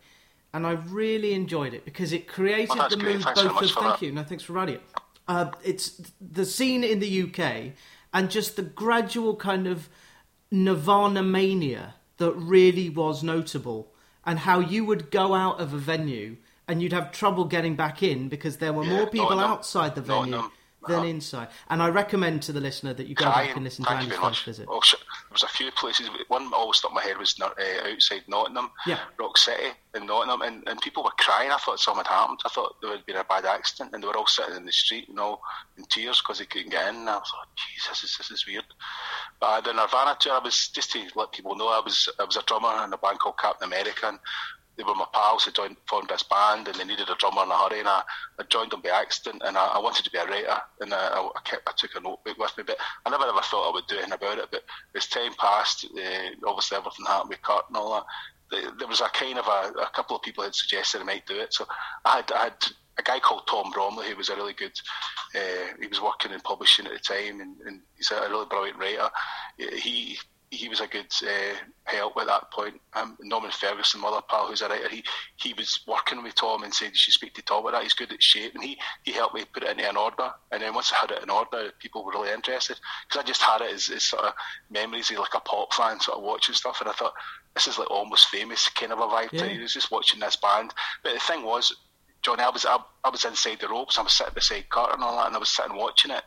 and 0.52 0.66
I 0.66 0.72
really 0.72 1.32
enjoyed 1.32 1.72
it 1.72 1.84
because 1.84 2.12
it 2.12 2.28
created 2.28 2.76
oh, 2.78 2.88
the 2.88 2.98
mood 2.98 3.24
both 3.24 3.38
of. 3.38 3.70
Thank 3.70 3.74
that. 3.74 4.02
you. 4.02 4.12
No, 4.12 4.24
thanks 4.24 4.44
for 4.44 4.52
writing 4.52 4.76
it. 4.76 4.82
Uh, 5.26 5.50
it's 5.62 6.00
the 6.20 6.44
scene 6.44 6.84
in 6.84 7.00
the 7.00 7.22
UK 7.22 7.72
and 8.12 8.30
just 8.30 8.56
the 8.56 8.62
gradual 8.62 9.36
kind 9.36 9.66
of 9.66 9.88
Nirvana 10.50 11.22
mania 11.22 11.94
that 12.16 12.32
really 12.32 12.88
was 12.90 13.22
notable, 13.22 13.92
and 14.26 14.40
how 14.40 14.60
you 14.60 14.84
would 14.84 15.10
go 15.10 15.34
out 15.34 15.60
of 15.60 15.72
a 15.72 15.78
venue 15.78 16.36
and 16.68 16.82
you'd 16.82 16.92
have 16.92 17.10
trouble 17.10 17.44
getting 17.44 17.74
back 17.74 18.02
in 18.02 18.28
because 18.28 18.58
there 18.58 18.72
were 18.72 18.84
yeah, 18.84 18.96
more 18.96 19.06
people 19.06 19.40
outside 19.40 19.94
the 19.94 20.02
venue 20.02 20.42
than 20.86 21.04
inside. 21.04 21.48
And 21.68 21.82
I 21.82 21.88
recommend 21.88 22.42
to 22.42 22.52
the 22.52 22.60
listener 22.60 22.94
that 22.94 23.06
you 23.06 23.14
go 23.14 23.26
back 23.26 23.54
and 23.54 23.64
listen 23.64 23.84
to 23.84 23.92
Andy's 23.92 24.16
first 24.16 24.44
visit. 24.44 24.66
Oh, 24.68 24.80
there 24.90 25.00
was 25.32 25.42
a 25.42 25.48
few 25.48 25.70
places. 25.72 26.08
One 26.28 26.52
always 26.54 26.78
stuck 26.78 26.92
in 26.92 26.94
my 26.94 27.02
head 27.02 27.18
was 27.18 27.38
uh, 27.40 27.50
outside 27.84 28.22
Nottingham, 28.28 28.70
yeah. 28.86 29.00
Rock 29.18 29.36
City 29.36 29.70
in 29.94 30.06
Nottingham, 30.06 30.42
and, 30.42 30.68
and 30.68 30.80
people 30.80 31.02
were 31.02 31.10
crying. 31.18 31.50
I 31.50 31.58
thought 31.58 31.80
something 31.80 32.04
had 32.04 32.12
happened. 32.12 32.40
I 32.44 32.48
thought 32.48 32.76
there 32.80 32.92
had 32.92 33.06
been 33.06 33.16
a 33.16 33.24
bad 33.24 33.44
accident, 33.44 33.94
and 33.94 34.02
they 34.02 34.06
were 34.06 34.16
all 34.16 34.26
sitting 34.26 34.56
in 34.56 34.64
the 34.64 34.72
street, 34.72 35.08
you 35.08 35.14
know, 35.14 35.40
in 35.76 35.84
tears 35.84 36.20
because 36.20 36.38
they 36.38 36.46
couldn't 36.46 36.70
get 36.70 36.88
in. 36.88 36.96
And 36.96 37.08
I 37.08 37.14
thought, 37.14 37.48
Jesus, 37.56 38.00
this 38.00 38.10
is, 38.10 38.18
this 38.18 38.30
is 38.30 38.46
weird. 38.46 38.64
But 39.40 39.46
uh, 39.46 39.60
the 39.60 39.72
Nirvana 39.72 40.16
tour, 40.18 40.34
I 40.34 40.38
was 40.38 40.68
just 40.68 40.92
to 40.92 41.04
let 41.14 41.32
people 41.32 41.56
know, 41.56 41.68
I 41.68 41.80
was 41.84 42.08
I 42.18 42.24
was 42.24 42.36
a 42.36 42.42
drummer 42.42 42.84
in 42.84 42.92
a 42.92 42.98
band 42.98 43.18
called 43.18 43.38
Captain 43.38 43.68
America, 43.68 44.08
and 44.08 44.18
they 44.78 44.84
were 44.84 44.94
my 44.94 45.06
pals 45.12 45.44
who 45.44 45.50
joined, 45.50 45.76
formed 45.86 46.08
this 46.08 46.22
band 46.22 46.68
and 46.68 46.76
they 46.76 46.84
needed 46.84 47.10
a 47.10 47.16
drummer 47.16 47.42
in 47.42 47.50
a 47.50 47.58
hurry 47.58 47.80
and 47.80 47.88
I, 47.88 48.02
I 48.38 48.44
joined 48.44 48.70
them 48.70 48.80
by 48.80 48.90
accident 48.90 49.42
and 49.44 49.58
I, 49.58 49.66
I 49.66 49.78
wanted 49.80 50.04
to 50.04 50.10
be 50.10 50.18
a 50.18 50.24
writer 50.24 50.56
and 50.80 50.94
I, 50.94 51.28
I, 51.36 51.40
kept, 51.44 51.68
I 51.68 51.72
took 51.76 51.96
a 51.96 52.00
notebook 52.00 52.38
with 52.38 52.56
me 52.56 52.64
but 52.64 52.78
I 53.04 53.10
never 53.10 53.24
ever 53.24 53.42
thought 53.42 53.68
I 53.68 53.74
would 53.74 53.88
do 53.88 53.96
anything 53.96 54.12
about 54.12 54.38
it 54.38 54.48
but 54.50 54.62
as 54.94 55.08
time 55.08 55.34
passed 55.34 55.84
uh, 55.84 56.48
obviously 56.48 56.78
everything 56.78 57.06
happened 57.06 57.30
with 57.30 57.42
Kurt 57.42 57.64
and 57.68 57.76
all 57.76 57.94
that 57.94 58.04
there 58.78 58.88
was 58.88 59.02
a 59.02 59.08
kind 59.08 59.38
of 59.38 59.46
a, 59.46 59.80
a 59.80 59.90
couple 59.94 60.16
of 60.16 60.22
people 60.22 60.44
had 60.44 60.54
suggested 60.54 61.00
I 61.00 61.04
might 61.04 61.26
do 61.26 61.38
it 61.38 61.52
so 61.52 61.66
I 62.04 62.16
had, 62.16 62.32
I 62.32 62.44
had 62.44 62.64
a 62.98 63.02
guy 63.02 63.18
called 63.18 63.46
Tom 63.46 63.70
Bromley 63.72 64.08
who 64.08 64.16
was 64.16 64.28
a 64.28 64.36
really 64.36 64.54
good 64.54 64.78
uh, 65.34 65.74
he 65.80 65.86
was 65.86 66.00
working 66.00 66.32
in 66.32 66.40
publishing 66.40 66.86
at 66.86 66.92
the 66.92 66.98
time 66.98 67.40
and, 67.40 67.56
and 67.66 67.80
he's 67.96 68.10
a 68.10 68.28
really 68.30 68.46
brilliant 68.46 68.78
writer. 68.78 69.08
He 69.58 70.18
he 70.50 70.68
was 70.68 70.80
a 70.80 70.86
good 70.86 71.06
uh, 71.22 71.54
help 71.84 72.16
at 72.18 72.26
that 72.26 72.50
point. 72.50 72.80
Um, 72.94 73.16
Norman 73.20 73.50
Ferguson, 73.50 74.00
my 74.00 74.08
other 74.08 74.22
pal, 74.28 74.46
who's 74.46 74.62
a 74.62 74.68
writer, 74.68 74.88
he 74.88 75.02
he 75.36 75.52
was 75.54 75.80
working 75.86 76.22
with 76.22 76.34
Tom 76.34 76.62
and 76.62 76.72
said 76.72 76.90
you 76.90 76.94
should 76.94 77.14
speak 77.14 77.34
to 77.34 77.42
Tom 77.42 77.60
about 77.60 77.72
that. 77.72 77.82
He's 77.82 77.94
good 77.94 78.12
at 78.12 78.22
shape, 78.22 78.54
and 78.54 78.64
he, 78.64 78.78
he 79.02 79.12
helped 79.12 79.34
me 79.34 79.44
put 79.52 79.62
it 79.62 79.70
into 79.70 79.88
an 79.88 79.96
order. 79.96 80.30
And 80.50 80.62
then 80.62 80.74
once 80.74 80.92
I 80.92 80.96
had 80.96 81.10
it 81.10 81.22
in 81.22 81.30
order, 81.30 81.70
people 81.78 82.04
were 82.04 82.12
really 82.12 82.32
interested 82.32 82.78
because 83.06 83.22
I 83.22 83.26
just 83.26 83.42
had 83.42 83.60
it 83.60 83.72
as, 83.72 83.88
as 83.90 84.04
sort 84.04 84.24
of 84.24 84.32
memories 84.70 85.10
of 85.10 85.18
like 85.18 85.34
a 85.34 85.40
pop 85.40 85.72
fan 85.74 86.00
sort 86.00 86.18
of 86.18 86.24
watching 86.24 86.54
stuff, 86.54 86.80
and 86.80 86.88
I 86.88 86.92
thought 86.92 87.14
this 87.54 87.66
is 87.66 87.78
like 87.78 87.90
almost 87.90 88.28
famous 88.28 88.68
kind 88.70 88.92
of 88.92 89.00
a 89.00 89.06
vibe. 89.06 89.32
Yeah. 89.32 89.48
To 89.48 89.62
was 89.62 89.74
just 89.74 89.90
watching 89.90 90.20
this 90.20 90.36
band, 90.36 90.72
but 91.02 91.14
the 91.14 91.20
thing 91.20 91.44
was. 91.44 91.74
Johnny, 92.20 92.42
I 92.42 92.48
was 92.48 92.66
I, 92.66 92.78
I 93.04 93.10
was 93.10 93.24
inside 93.24 93.60
the 93.60 93.68
ropes. 93.68 93.96
I 93.96 94.02
was 94.02 94.12
sitting 94.12 94.34
beside 94.34 94.68
Carter 94.68 94.94
and 94.94 95.04
all 95.04 95.16
that, 95.18 95.28
and 95.28 95.36
I 95.36 95.38
was 95.38 95.50
sitting 95.50 95.76
watching 95.76 96.10
it 96.10 96.24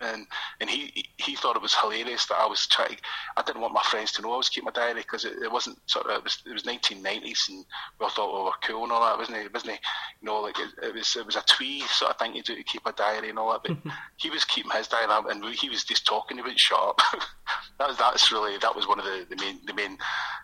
and 0.00 0.26
and 0.60 0.68
he 0.68 1.04
he 1.16 1.36
thought 1.36 1.56
it 1.56 1.62
was 1.62 1.74
hilarious 1.74 2.26
that 2.26 2.38
I 2.38 2.46
was 2.46 2.66
trying. 2.66 2.96
I 3.36 3.42
didn't 3.42 3.62
want 3.62 3.74
my 3.74 3.82
friends 3.82 4.12
to 4.12 4.22
know 4.22 4.34
I 4.34 4.36
was 4.36 4.48
keeping 4.48 4.66
my 4.66 4.72
diary 4.72 5.00
because 5.00 5.24
it, 5.24 5.34
it, 5.42 5.50
wasn't 5.50 5.78
sort 5.86 6.06
of 6.06 6.18
it 6.18 6.24
was 6.24 6.42
it 6.46 6.52
was 6.52 6.62
1990s 6.64 7.48
and 7.48 7.64
we 7.98 8.04
all 8.04 8.10
thought 8.10 8.36
we 8.36 8.44
were 8.44 8.50
cool 8.62 8.84
and 8.84 8.92
all 8.92 9.00
that, 9.00 9.18
wasn't 9.18 9.38
it? 9.38 9.52
Wasn't 9.52 9.72
it? 9.72 9.80
You 10.20 10.26
know, 10.26 10.40
like 10.40 10.58
it, 10.58 10.70
it, 10.82 10.94
was 10.94 11.16
it 11.16 11.26
was 11.26 11.36
a 11.36 11.42
twee 11.42 11.80
sort 11.82 12.10
of 12.10 12.18
thing 12.18 12.34
to 12.34 12.42
do 12.42 12.56
to 12.56 12.62
keep 12.64 12.86
a 12.86 12.92
diary 12.92 13.30
and 13.30 13.38
all 13.38 13.52
that. 13.52 13.62
But 13.62 13.92
he 14.16 14.30
was 14.30 14.44
keeping 14.44 14.72
his 14.72 14.88
diary 14.88 15.06
and 15.30 15.44
he 15.54 15.68
was 15.68 15.84
just 15.84 16.06
talking 16.06 16.38
about 16.40 16.58
sharp. 16.58 17.00
that 17.78 17.88
was 17.88 17.98
that's 17.98 18.32
really 18.32 18.58
that 18.58 18.74
was 18.74 18.88
one 18.88 18.98
of 18.98 19.04
the, 19.04 19.26
the 19.28 19.36
main 19.36 19.60
the 19.66 19.74
main. 19.74 19.98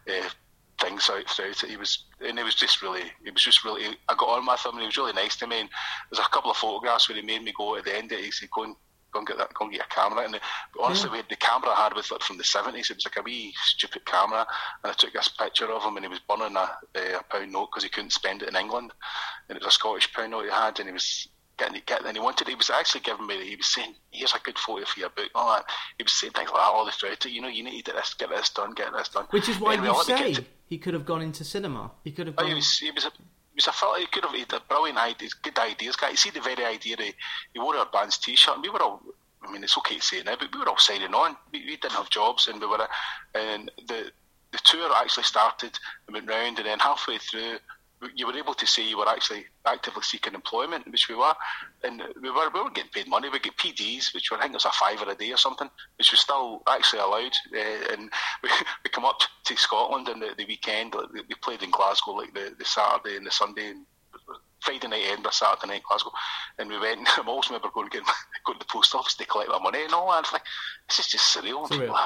Uh, 0.09 0.29
things 0.81 1.11
out 1.11 1.29
throughout 1.29 1.63
it. 1.63 1.69
He 1.69 1.77
was, 1.77 2.07
and 2.21 2.39
it 2.39 2.43
was 2.43 2.55
just 2.55 2.81
really, 2.81 3.03
it 3.23 3.35
was 3.35 3.43
just 3.43 3.67
really. 3.67 3.85
I 4.09 4.15
got 4.15 4.31
on 4.31 4.47
with 4.47 4.65
him, 4.65 4.73
and 4.73 4.81
he 4.81 4.87
was 4.87 4.97
really 4.97 5.13
nice 5.13 5.37
to 5.37 5.47
me. 5.47 5.61
And 5.61 5.69
there's 6.11 6.25
a 6.25 6.31
couple 6.31 6.51
of 6.51 6.57
photographs 6.57 7.07
where 7.07 7.17
he 7.17 7.23
made 7.23 7.43
me 7.43 7.53
go 7.55 7.77
at 7.77 7.85
the 7.85 7.95
end. 7.95 8.13
Of 8.13 8.19
it, 8.19 8.25
he 8.25 8.31
said, 8.31 8.49
"Go 8.51 8.65
and 8.65 8.77
go 9.13 9.21
and 9.21 9.29
get 9.29 9.39
that, 9.39 9.55
go 9.55 9.65
and 9.65 9.73
get 9.73 9.87
a 9.87 9.89
camera. 9.89 10.25
And 10.25 10.35
uh, 10.35 10.39
the, 10.75 10.83
honestly, 10.83 11.11
yeah. 11.15 11.23
the 11.29 11.37
camera 11.37 11.71
I 11.71 11.85
had 11.85 11.95
was 11.95 12.11
like 12.11 12.23
from 12.23 12.39
the 12.39 12.45
seventies. 12.45 12.91
It 12.91 12.97
was 12.97 13.07
like 13.07 13.19
a 13.19 13.23
wee 13.23 13.55
stupid 13.65 14.05
camera, 14.05 14.47
and 14.83 14.91
I 14.91 14.95
took 14.95 15.13
this 15.13 15.29
picture 15.29 15.71
of 15.71 15.83
him, 15.83 15.97
and 15.97 16.05
he 16.05 16.11
was 16.11 16.21
burning 16.21 16.57
a, 16.57 16.71
a 16.95 17.23
pound 17.29 17.53
note 17.53 17.69
because 17.71 17.85
he 17.85 17.91
couldn't 17.91 18.13
spend 18.13 18.43
it 18.43 18.49
in 18.49 18.57
England, 18.57 18.93
and 19.49 19.57
it 19.57 19.65
was 19.65 19.75
a 19.75 19.79
Scottish 19.79 20.13
pound 20.13 20.33
note 20.33 20.45
he 20.45 20.51
had, 20.51 20.79
and 20.79 20.89
he 20.89 20.93
was 20.93 21.29
getting 21.59 21.77
it, 21.77 21.87
getting, 21.87 22.07
and 22.07 22.17
he 22.17 22.23
wanted. 22.23 22.49
He 22.49 22.55
was 22.55 22.71
actually 22.71 23.03
giving 23.03 23.27
me. 23.27 23.45
He 23.45 23.57
was 23.57 23.67
saying, 23.67 23.95
"Here's 24.11 24.33
a 24.33 24.39
good 24.39 24.59
photo 24.59 24.85
for 24.87 25.01
your 25.01 25.11
book." 25.11 25.31
All 25.35 25.55
that. 25.57 25.67
He 25.99 26.03
was 26.03 26.13
saying 26.13 26.33
things 26.33 26.51
like 26.51 26.59
that 26.59 26.73
all 26.73 26.85
the 26.85 26.93
throughout 26.93 27.25
it. 27.25 27.31
You 27.31 27.43
know, 27.43 27.49
you 27.49 27.63
need 27.63 27.85
to 27.85 27.93
get 27.93 27.97
this, 27.97 28.15
get 28.15 28.31
this 28.31 28.51
done, 28.51 28.73
get 28.73 28.93
this 28.93 29.09
done. 29.09 29.27
Which 29.31 29.49
is 29.49 29.59
why 29.59 29.75
anyway, 29.75 29.89
you 29.89 30.05
say 30.05 30.47
he 30.67 30.79
could 30.79 30.95
have 30.95 31.05
gone 31.05 31.23
into 31.23 31.45
cinema. 31.45 31.91
He 32.05 32.13
could 32.13 32.27
have. 32.29 32.37
Gone... 32.37 32.47
Oh, 32.47 32.49
he 32.49 32.55
was. 32.55 32.79
He 32.79 32.91
was 32.91 33.05
a, 33.05 33.11
was 33.61 33.69
a 33.69 33.73
fella, 33.73 33.99
he 33.99 34.07
could 34.07 34.25
have 34.25 34.35
had 34.35 34.53
a 34.53 34.61
brilliant 34.69 34.99
ideas, 34.99 35.35
good 35.35 35.59
ideas, 35.59 35.97
guy. 35.97 36.11
You 36.11 36.17
see 36.17 36.31
the 36.31 36.41
very 36.41 36.65
idea 36.65 36.97
he, 36.99 37.13
he 37.53 37.61
wore 37.61 37.77
our 37.77 37.89
band's 37.93 38.19
t-shirt, 38.19 38.55
and 38.55 38.63
we 38.63 38.71
were 38.71 38.83
all 38.83 39.03
I 39.43 39.51
mean, 39.51 39.65
it's 39.65 39.79
okay 39.79 39.97
to 39.97 40.03
say 40.03 40.23
now, 40.23 40.37
but 40.39 40.53
we 40.53 40.61
were 40.61 40.69
all 40.69 40.79
signing 40.79 41.15
on. 41.15 41.37
We, 41.53 41.65
we 41.65 41.77
didn't 41.77 41.93
have 41.93 42.11
jobs, 42.11 42.47
and 42.47 42.61
we 42.61 42.67
were, 42.67 42.87
and 43.35 43.71
the 43.89 44.11
the 44.53 44.59
tour 44.65 44.91
actually 44.97 45.25
started 45.25 45.79
and 46.07 46.15
went 46.15 46.29
round, 46.29 46.59
and 46.59 46.67
then 46.67 46.79
halfway 46.79 47.19
through, 47.19 47.59
you 48.15 48.27
were 48.27 48.37
able 48.37 48.55
to 48.55 48.67
say 48.67 48.83
you 48.83 48.99
were 48.99 49.09
actually 49.09 49.45
actively 49.67 50.03
seeking 50.03 50.35
employment, 50.35 50.91
which 50.91 51.09
we 51.09 51.15
were, 51.15 51.35
and 51.85 52.03
we 52.23 52.31
were 52.31 52.49
we 52.53 52.63
were 52.63 52.71
getting 52.71 52.91
paid 52.91 53.09
money. 53.09 53.29
We 53.29 53.39
get 53.39 53.57
PDs, 53.57 54.15
which 54.15 54.31
were 54.31 54.39
I 54.39 54.43
think 54.43 54.53
it 54.53 54.57
was 54.57 54.65
a 54.65 54.71
fiver 54.73 55.11
a 55.11 55.15
day 55.15 55.33
or 55.33 55.37
something, 55.37 55.69
which 55.99 56.11
was 56.11 56.21
still 56.21 56.63
actually 56.69 57.01
allowed. 57.01 57.33
Uh, 57.55 57.93
and 57.93 58.11
we, 58.43 58.51
we 58.85 58.91
come 58.91 59.05
up 59.05 59.21
to 59.45 59.57
Scotland 59.57 60.09
on 60.09 60.21
the, 60.21 60.35
the 60.37 60.47
weekend. 60.47 60.95
We 61.13 61.35
played 61.43 61.63
in 61.63 61.71
Glasgow 61.71 62.13
like 62.13 62.33
the, 62.33 62.55
the 62.59 62.65
Saturday 62.65 63.17
and 63.17 63.27
the 63.27 63.31
Sunday, 63.31 63.69
and 63.69 63.87
Friday 64.61 64.89
night 64.89 65.05
Edinburgh, 65.07 65.33
Saturday 65.33 65.75
night 65.75 65.83
Glasgow, 65.83 66.13
and 66.59 66.69
we 66.69 66.79
went. 66.79 67.07
I 67.19 67.23
always 67.27 67.49
remember 67.49 67.69
going 67.73 67.91
to 67.91 67.99
going 68.47 68.59
to 68.59 68.67
the 68.67 68.73
post 68.73 68.95
office 68.95 69.15
to 69.15 69.27
collect 69.27 69.51
my 69.51 69.59
money 69.59 69.85
and 69.85 69.93
all 69.93 70.11
that. 70.11 70.21
It's 70.21 70.33
like 70.33 70.45
this 70.89 71.01
is 71.01 71.09
just 71.09 71.37
surreal. 71.37 71.69
surreal. 71.69 71.81
People. 71.81 71.99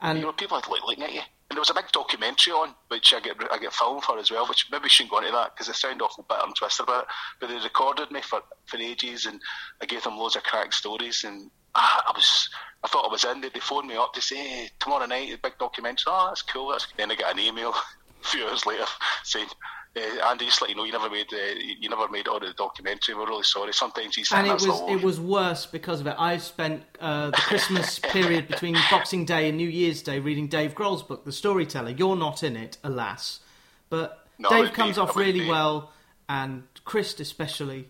And 0.00 0.18
you 0.18 0.24
know, 0.24 0.32
people 0.32 0.56
are 0.56 0.62
like 0.70 0.84
looking 0.86 1.04
at 1.04 1.12
you. 1.12 1.22
And 1.48 1.56
there 1.56 1.60
was 1.60 1.70
a 1.70 1.74
big 1.74 1.90
documentary 1.92 2.52
on 2.52 2.74
which 2.88 3.14
I 3.14 3.20
get 3.20 3.36
I 3.50 3.58
get 3.58 3.72
filmed 3.72 4.04
for 4.04 4.18
as 4.18 4.30
well, 4.30 4.46
which 4.46 4.66
maybe 4.70 4.84
we 4.84 4.88
shouldn't 4.88 5.10
go 5.10 5.18
into 5.18 5.32
that 5.32 5.54
because 5.54 5.68
I 5.68 5.72
sound 5.72 6.02
awful 6.02 6.26
bitter 6.28 6.42
and 6.44 6.54
twisted 6.54 6.84
about 6.84 7.04
it. 7.04 7.08
But 7.40 7.48
they 7.48 7.56
recorded 7.56 8.10
me 8.10 8.20
for, 8.20 8.42
for 8.66 8.76
ages, 8.76 9.24
and 9.24 9.40
I 9.80 9.86
gave 9.86 10.04
them 10.04 10.18
loads 10.18 10.36
of 10.36 10.42
crack 10.42 10.72
stories, 10.74 11.24
and 11.24 11.50
I, 11.74 12.02
I 12.06 12.12
was 12.14 12.50
I 12.84 12.88
thought 12.88 13.06
I 13.06 13.12
was 13.12 13.24
in. 13.24 13.40
They, 13.40 13.48
they 13.48 13.60
phoned 13.60 13.88
me 13.88 13.96
up 13.96 14.12
to 14.14 14.20
say 14.20 14.36
hey, 14.36 14.70
tomorrow 14.78 15.06
night 15.06 15.32
a 15.32 15.38
big 15.38 15.56
documentary. 15.58 16.04
Oh, 16.06 16.26
that's 16.28 16.42
cool. 16.42 16.68
That's 16.68 16.86
then 16.96 17.10
I 17.10 17.14
get 17.14 17.32
an 17.32 17.40
email 17.40 17.70
a 18.22 18.26
few 18.26 18.46
hours 18.46 18.66
later 18.66 18.84
saying 19.24 19.48
uh, 19.96 20.28
Andy, 20.28 20.46
just 20.46 20.60
let 20.60 20.70
you 20.70 20.76
know, 20.76 20.84
you 20.84 20.92
never 20.92 21.10
made 21.10 21.32
uh, 21.32 21.36
you 21.80 21.88
never 21.88 22.08
made 22.08 22.28
all 22.28 22.40
the 22.40 22.52
documentary. 22.56 23.14
We're 23.14 23.26
really 23.26 23.42
sorry. 23.42 23.72
Sometimes 23.72 24.16
he's 24.16 24.30
and 24.32 24.46
it 24.46 24.52
was 24.52 24.66
it 24.66 25.02
was 25.02 25.20
worse 25.20 25.66
because 25.66 26.00
of 26.00 26.06
it. 26.06 26.14
I 26.18 26.36
spent 26.38 26.82
uh, 27.00 27.30
the 27.30 27.36
Christmas 27.36 27.98
period 28.02 28.48
between 28.48 28.76
Boxing 28.90 29.24
Day 29.24 29.48
and 29.48 29.56
New 29.56 29.68
Year's 29.68 30.02
Day 30.02 30.18
reading 30.18 30.48
Dave 30.48 30.74
Grohl's 30.74 31.02
book, 31.02 31.24
The 31.24 31.32
Storyteller. 31.32 31.90
You're 31.90 32.16
not 32.16 32.42
in 32.42 32.56
it, 32.56 32.78
alas, 32.84 33.40
but 33.88 34.26
no, 34.38 34.50
Dave 34.50 34.72
comes 34.72 34.96
be, 34.96 35.00
off 35.00 35.16
really 35.16 35.40
be. 35.40 35.48
well, 35.48 35.92
and 36.28 36.64
Chris 36.84 37.18
especially. 37.20 37.88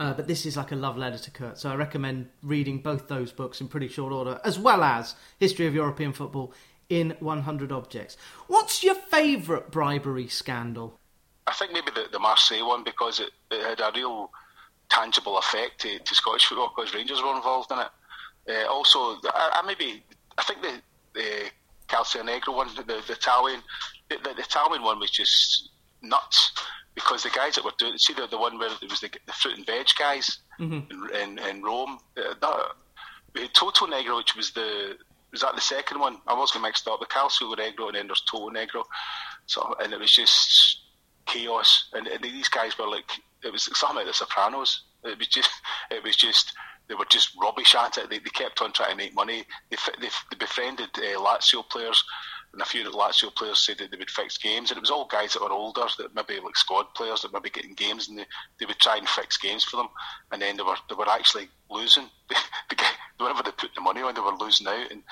Uh, 0.00 0.12
but 0.12 0.26
this 0.26 0.44
is 0.44 0.56
like 0.56 0.72
a 0.72 0.76
love 0.76 0.96
letter 0.96 1.18
to 1.18 1.30
Kurt, 1.30 1.56
so 1.56 1.70
I 1.70 1.76
recommend 1.76 2.28
reading 2.42 2.78
both 2.78 3.06
those 3.06 3.30
books 3.30 3.60
in 3.60 3.68
pretty 3.68 3.86
short 3.86 4.12
order, 4.12 4.40
as 4.44 4.58
well 4.58 4.82
as 4.82 5.14
History 5.38 5.68
of 5.68 5.74
European 5.74 6.12
Football 6.12 6.52
in 6.88 7.16
100 7.20 7.70
Objects. 7.70 8.16
What's 8.48 8.82
your 8.82 8.96
favourite 8.96 9.70
bribery 9.70 10.26
scandal? 10.26 10.98
I 11.46 11.52
think 11.52 11.72
maybe 11.72 11.90
the, 11.94 12.06
the 12.10 12.18
Marseille 12.18 12.66
one 12.66 12.84
because 12.84 13.20
it, 13.20 13.30
it 13.50 13.62
had 13.62 13.80
a 13.80 13.92
real 13.94 14.30
tangible 14.88 15.38
effect 15.38 15.80
to, 15.80 15.98
to 15.98 16.14
Scottish 16.14 16.46
football 16.46 16.72
because 16.74 16.94
Rangers 16.94 17.22
were 17.22 17.34
involved 17.34 17.70
in 17.70 17.78
it. 17.78 17.88
Uh, 18.48 18.70
also, 18.70 19.16
I, 19.24 19.60
I, 19.62 19.66
maybe 19.66 20.04
I 20.36 20.42
think 20.42 20.62
the 20.62 20.80
the 21.14 21.50
Calcio 21.88 22.22
Negro 22.22 22.56
one, 22.56 22.68
the, 22.74 22.82
the 22.82 23.12
Italian, 23.12 23.62
the, 24.08 24.18
the, 24.22 24.42
Italian 24.42 24.82
one 24.82 24.98
was 24.98 25.10
just 25.10 25.70
nuts 26.02 26.52
because 26.94 27.22
the 27.22 27.30
guys 27.30 27.54
that 27.54 27.64
were 27.64 27.72
doing, 27.78 27.96
see 27.98 28.14
the, 28.14 28.26
the 28.26 28.38
one 28.38 28.58
where 28.58 28.70
it 28.82 28.90
was 28.90 29.00
the, 29.00 29.10
the 29.26 29.32
fruit 29.32 29.56
and 29.56 29.66
veg 29.66 29.86
guys 29.98 30.38
mm-hmm. 30.58 31.14
in, 31.14 31.38
in, 31.38 31.38
in 31.38 31.62
Rome. 31.62 31.98
Uh, 32.16 32.34
that, 32.40 32.66
we 33.34 33.42
had 33.42 33.54
Toto 33.54 33.86
Negro, 33.86 34.16
which 34.16 34.36
was 34.36 34.50
the 34.52 34.96
was 35.32 35.40
that 35.40 35.56
the 35.56 35.60
second 35.60 35.98
one? 35.98 36.18
I 36.28 36.34
was 36.34 36.52
getting 36.52 36.62
mixed 36.62 36.86
up. 36.86 37.00
The 37.00 37.06
Calcio 37.06 37.56
Negro 37.56 37.88
and 37.88 37.96
then 37.96 38.06
there's 38.06 38.22
Toto 38.30 38.50
Negro. 38.50 38.84
So 39.46 39.74
and 39.82 39.92
it 39.92 39.98
was 39.98 40.12
just 40.12 40.83
chaos, 41.26 41.88
and, 41.92 42.06
and 42.06 42.22
these 42.22 42.48
guys 42.48 42.78
were 42.78 42.88
like 42.88 43.10
it 43.44 43.52
was 43.52 43.68
something 43.78 43.98
like 43.98 44.06
The 44.06 44.14
Sopranos. 44.14 44.84
It 45.04 45.18
was 45.18 45.28
just 45.28 45.50
it 45.90 46.02
was 46.02 46.16
just 46.16 46.52
they 46.88 46.94
were 46.94 47.06
just 47.06 47.36
rubbish 47.40 47.74
at 47.74 47.98
it. 47.98 48.10
They, 48.10 48.18
they 48.18 48.30
kept 48.30 48.60
on 48.60 48.72
trying 48.72 48.90
to 48.90 48.96
make 48.96 49.14
money. 49.14 49.44
They, 49.70 49.76
they, 50.00 50.08
they 50.30 50.36
befriended 50.38 50.90
uh, 50.96 51.18
Lazio 51.18 51.66
players, 51.68 52.02
and 52.52 52.60
a 52.60 52.64
few 52.64 52.84
Lazio 52.84 53.34
players 53.34 53.64
said 53.64 53.78
that 53.78 53.90
they 53.90 53.96
would 53.96 54.10
fix 54.10 54.36
games, 54.36 54.70
and 54.70 54.78
it 54.78 54.82
was 54.82 54.90
all 54.90 55.06
guys 55.06 55.32
that 55.32 55.42
were 55.42 55.50
older, 55.50 55.86
that 55.98 56.14
maybe 56.14 56.40
like 56.40 56.56
squad 56.56 56.86
players 56.94 57.22
that 57.22 57.32
maybe 57.32 57.50
getting 57.50 57.74
games, 57.74 58.08
and 58.08 58.18
they, 58.18 58.26
they 58.60 58.66
would 58.66 58.78
try 58.78 58.96
and 58.96 59.08
fix 59.08 59.36
games 59.38 59.64
for 59.64 59.78
them, 59.78 59.88
and 60.32 60.42
then 60.42 60.56
they 60.56 60.62
were 60.62 60.76
they 60.88 60.94
were 60.94 61.08
actually 61.08 61.48
losing. 61.70 62.08
the 62.28 62.74
guy, 62.74 62.90
whenever 63.18 63.42
they 63.42 63.50
put 63.52 63.74
the 63.74 63.80
money 63.80 64.02
on, 64.02 64.14
they 64.14 64.20
were 64.20 64.36
losing 64.36 64.66
out, 64.66 64.90
and 64.90 65.02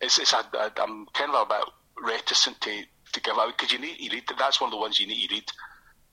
it's 0.00 0.18
it's 0.18 0.32
a, 0.32 0.38
a, 0.38 0.72
I'm 0.80 1.06
kind 1.12 1.32
of 1.32 1.46
a 1.46 1.54
bit 1.54 1.64
reticent 2.04 2.60
to 2.62 2.82
to 3.12 3.20
give 3.20 3.36
out 3.36 3.56
because 3.56 3.72
you 3.72 3.78
need 3.78 3.96
you 3.98 4.10
read 4.10 4.24
that's 4.38 4.60
one 4.60 4.68
of 4.68 4.72
the 4.72 4.80
ones 4.80 5.00
you 5.00 5.06
need 5.06 5.28
to 5.28 5.34
read. 5.34 5.44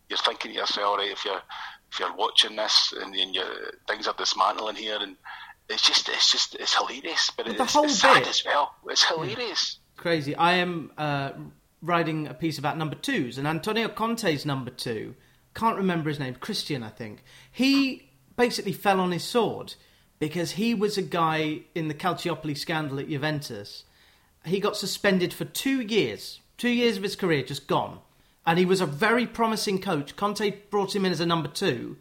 You're 0.10 0.18
thinking 0.18 0.52
to 0.52 0.58
yourself, 0.58 0.98
right? 0.98 1.12
If 1.12 1.26
you're 1.26 1.42
if 1.92 2.00
you're 2.00 2.16
watching 2.16 2.56
this 2.56 2.94
and, 3.00 3.16
and 3.16 3.36
you 3.36 3.44
things 3.88 4.08
are 4.08 4.16
dismantling 4.18 4.76
here, 4.76 4.98
and 5.00 5.16
it's 5.70 5.86
just 5.86 6.10
it's 6.10 6.32
just 6.32 6.56
it's 6.56 6.76
hilarious, 6.76 7.32
but, 7.36 7.46
but 7.46 7.60
it's, 7.60 7.74
whole 7.74 7.86
it's 7.86 8.00
sad 8.00 8.28
as 8.28 8.44
well. 8.46 8.74
It's 8.88 9.04
hilarious. 9.04 9.80
Crazy. 9.96 10.36
I 10.36 10.54
am 10.54 10.92
uh, 10.98 11.32
writing 11.82 12.28
a 12.28 12.34
piece 12.34 12.58
about 12.58 12.78
number 12.78 12.96
twos, 12.96 13.38
and 13.38 13.48
Antonio 13.48 13.88
Conte's 13.88 14.46
number 14.46 14.72
two. 14.72 15.16
Can't 15.54 15.78
remember 15.78 16.10
his 16.10 16.20
name. 16.20 16.36
Christian, 16.36 16.84
I 16.84 16.90
think. 16.90 17.24
He 17.52 18.12
basically 18.36 18.74
fell 18.74 19.00
on 19.00 19.12
his 19.12 19.24
sword 19.24 19.74
because 20.20 20.52
he 20.52 20.74
was 20.74 20.98
a 20.98 21.02
guy 21.02 21.62
in 21.74 21.88
the 21.88 21.94
Calciopoli 21.94 22.56
scandal 22.56 23.00
at 23.00 23.10
Juventus. 23.10 23.84
He 24.46 24.60
got 24.60 24.78
suspended 24.78 25.34
for 25.34 25.46
two 25.46 25.82
years 25.82 26.40
Two 26.58 26.70
years 26.70 26.98
of 26.98 27.04
his 27.04 27.16
career 27.16 27.44
just 27.44 27.68
gone. 27.68 28.00
And 28.46 28.58
he 28.58 28.66
was 28.66 28.82
a 28.82 28.86
very 28.86 29.28
promising 29.28 29.80
coach. 29.80 30.16
Conte 30.16 30.52
brought 30.70 30.96
him 30.96 31.06
in 31.06 31.12
as 31.12 31.20
a 31.20 31.26
number 31.26 31.50
two. 31.50 31.98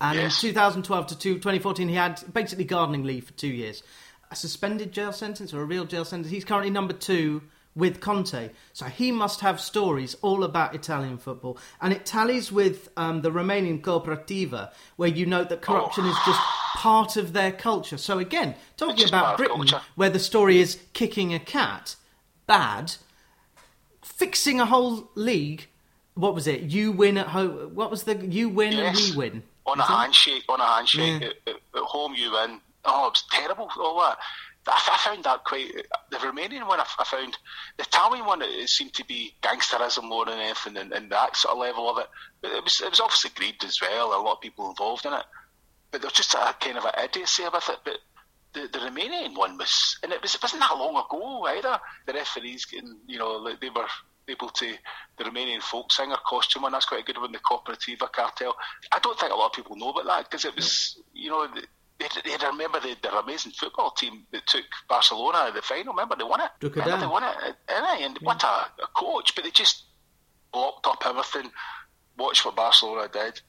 And 0.00 0.18
yes. 0.18 0.44
in 0.44 0.50
2012 0.50 1.06
to 1.08 1.14
2014, 1.16 1.88
he 1.88 1.94
had 1.94 2.22
basically 2.32 2.64
gardening 2.64 3.04
leave 3.04 3.24
for 3.24 3.32
two 3.32 3.48
years. 3.48 3.82
A 4.30 4.36
suspended 4.36 4.92
jail 4.92 5.12
sentence 5.12 5.52
or 5.52 5.62
a 5.62 5.64
real 5.64 5.84
jail 5.84 6.04
sentence. 6.04 6.30
He's 6.30 6.44
currently 6.44 6.70
number 6.70 6.92
two 6.92 7.42
with 7.74 8.00
Conte. 8.00 8.50
So 8.72 8.86
he 8.86 9.10
must 9.10 9.40
have 9.40 9.60
stories 9.60 10.14
all 10.20 10.44
about 10.44 10.74
Italian 10.74 11.18
football. 11.18 11.58
And 11.80 11.92
it 11.92 12.04
tallies 12.04 12.52
with 12.52 12.90
um, 12.96 13.22
the 13.22 13.30
Romanian 13.30 13.80
Cooperativa, 13.80 14.70
where 14.96 15.08
you 15.08 15.26
note 15.26 15.48
that 15.48 15.62
corruption 15.62 16.04
oh. 16.04 16.10
is 16.10 16.16
just 16.26 16.40
part 16.76 17.16
of 17.16 17.32
their 17.32 17.52
culture. 17.52 17.96
So 17.96 18.18
again, 18.18 18.54
talking 18.76 19.08
about 19.08 19.36
Britain, 19.36 19.66
where 19.94 20.10
the 20.10 20.18
story 20.18 20.60
is 20.60 20.78
kicking 20.92 21.32
a 21.34 21.40
cat, 21.40 21.96
bad 22.46 22.94
fixing 24.18 24.60
a 24.60 24.66
whole 24.66 25.08
league. 25.14 25.66
What 26.14 26.34
was 26.34 26.46
it? 26.46 26.62
You 26.62 26.92
win 26.92 27.16
at 27.16 27.28
home. 27.28 27.74
What 27.74 27.90
was 27.90 28.02
the 28.02 28.16
you 28.16 28.48
win 28.48 28.72
yes. 28.72 29.08
and 29.08 29.16
we 29.16 29.16
win? 29.16 29.42
On 29.66 29.78
a 29.78 29.84
handshake, 29.84 30.44
on 30.48 30.60
a 30.60 30.66
handshake. 30.66 31.22
Yeah. 31.22 31.28
At, 31.46 31.54
at, 31.76 31.82
home, 31.82 32.14
you 32.14 32.32
win. 32.32 32.60
Oh, 32.84 33.06
it 33.06 33.10
was 33.10 33.24
terrible. 33.30 33.70
Oh, 33.76 33.82
All 33.82 34.00
that. 34.00 34.18
I, 34.66 34.90
I 34.92 34.98
found 34.98 35.24
that 35.24 35.44
quite. 35.44 35.70
The 36.10 36.16
Romanian 36.16 36.66
one, 36.66 36.80
I, 36.80 36.86
I, 36.98 37.04
found 37.04 37.38
the 37.76 37.84
Italian 37.84 38.26
one. 38.26 38.42
It, 38.42 38.68
seemed 38.68 38.94
to 38.94 39.04
be 39.04 39.34
gangsterism 39.42 40.08
more 40.08 40.24
than 40.24 40.40
anything, 40.40 40.76
and, 40.76 40.92
and 40.92 41.10
that 41.12 41.36
sort 41.36 41.52
of 41.52 41.60
level 41.60 41.88
of 41.88 41.98
it. 41.98 42.08
But 42.42 42.52
it 42.52 42.64
was 42.64 42.80
it 42.80 42.90
was 42.90 43.00
obviously 43.00 43.30
greed 43.36 43.62
as 43.64 43.80
well. 43.80 44.08
A 44.08 44.20
lot 44.20 44.36
of 44.36 44.40
people 44.40 44.68
involved 44.68 45.06
in 45.06 45.12
it, 45.12 45.24
but 45.92 46.00
there 46.00 46.08
was 46.08 46.14
just 46.14 46.34
a 46.34 46.54
kind 46.60 46.78
of 46.78 46.84
an 46.84 46.92
idiocy 47.02 47.44
about 47.44 47.68
it. 47.68 47.78
But 47.84 47.98
the, 48.54 48.68
the 48.72 48.78
Romanian 48.78 49.36
one 49.36 49.56
was, 49.58 49.98
and 50.02 50.12
it 50.12 50.20
was 50.20 50.34
it 50.34 50.42
wasn't 50.42 50.60
that 50.62 50.76
long 50.76 50.96
ago 50.96 51.44
either. 51.46 51.78
The 52.06 52.14
referees 52.14 52.64
getting, 52.64 52.96
you 53.06 53.18
know, 53.18 53.44
they 53.44 53.70
were 53.70 53.86
able 54.28 54.48
to 54.50 54.74
the 55.16 55.24
Romanian 55.24 55.62
folk 55.62 55.92
singer 55.92 56.16
costume 56.26 56.62
one. 56.62 56.72
That's 56.72 56.84
quite 56.84 57.02
a 57.02 57.04
good 57.04 57.18
one. 57.18 57.32
The 57.32 57.38
Cooperativa 57.38 58.10
cartel. 58.12 58.56
I 58.92 58.98
don't 59.00 59.18
think 59.18 59.32
a 59.32 59.36
lot 59.36 59.46
of 59.46 59.52
people 59.52 59.76
know 59.76 59.90
about 59.90 60.06
that 60.06 60.30
because 60.30 60.44
it 60.44 60.54
was, 60.54 61.00
you 61.14 61.30
know. 61.30 61.46
They, 61.98 62.06
they 62.24 62.46
remember 62.46 62.78
the, 62.78 62.96
their 63.02 63.18
amazing 63.18 63.50
football 63.52 63.90
team 63.90 64.24
that 64.30 64.46
took 64.46 64.64
Barcelona 64.88 65.46
to 65.48 65.52
the 65.52 65.62
final. 65.62 65.92
Remember 65.92 66.14
they 66.14 66.22
won 66.22 66.40
it. 66.40 66.50
Remember 66.62 66.96
they 66.96 67.06
won 67.06 67.24
it, 67.24 67.34
uh, 67.68 67.96
and 67.98 68.16
yeah. 68.20 68.26
what 68.26 68.40
a, 68.44 68.46
a 68.46 68.86
coach! 68.94 69.34
But 69.34 69.42
they 69.42 69.50
just 69.50 69.82
blocked 70.52 70.86
up 70.86 71.02
everything. 71.04 71.50
Watch 72.16 72.44
what 72.44 72.54
Barcelona 72.54 73.08
did. 73.12 73.40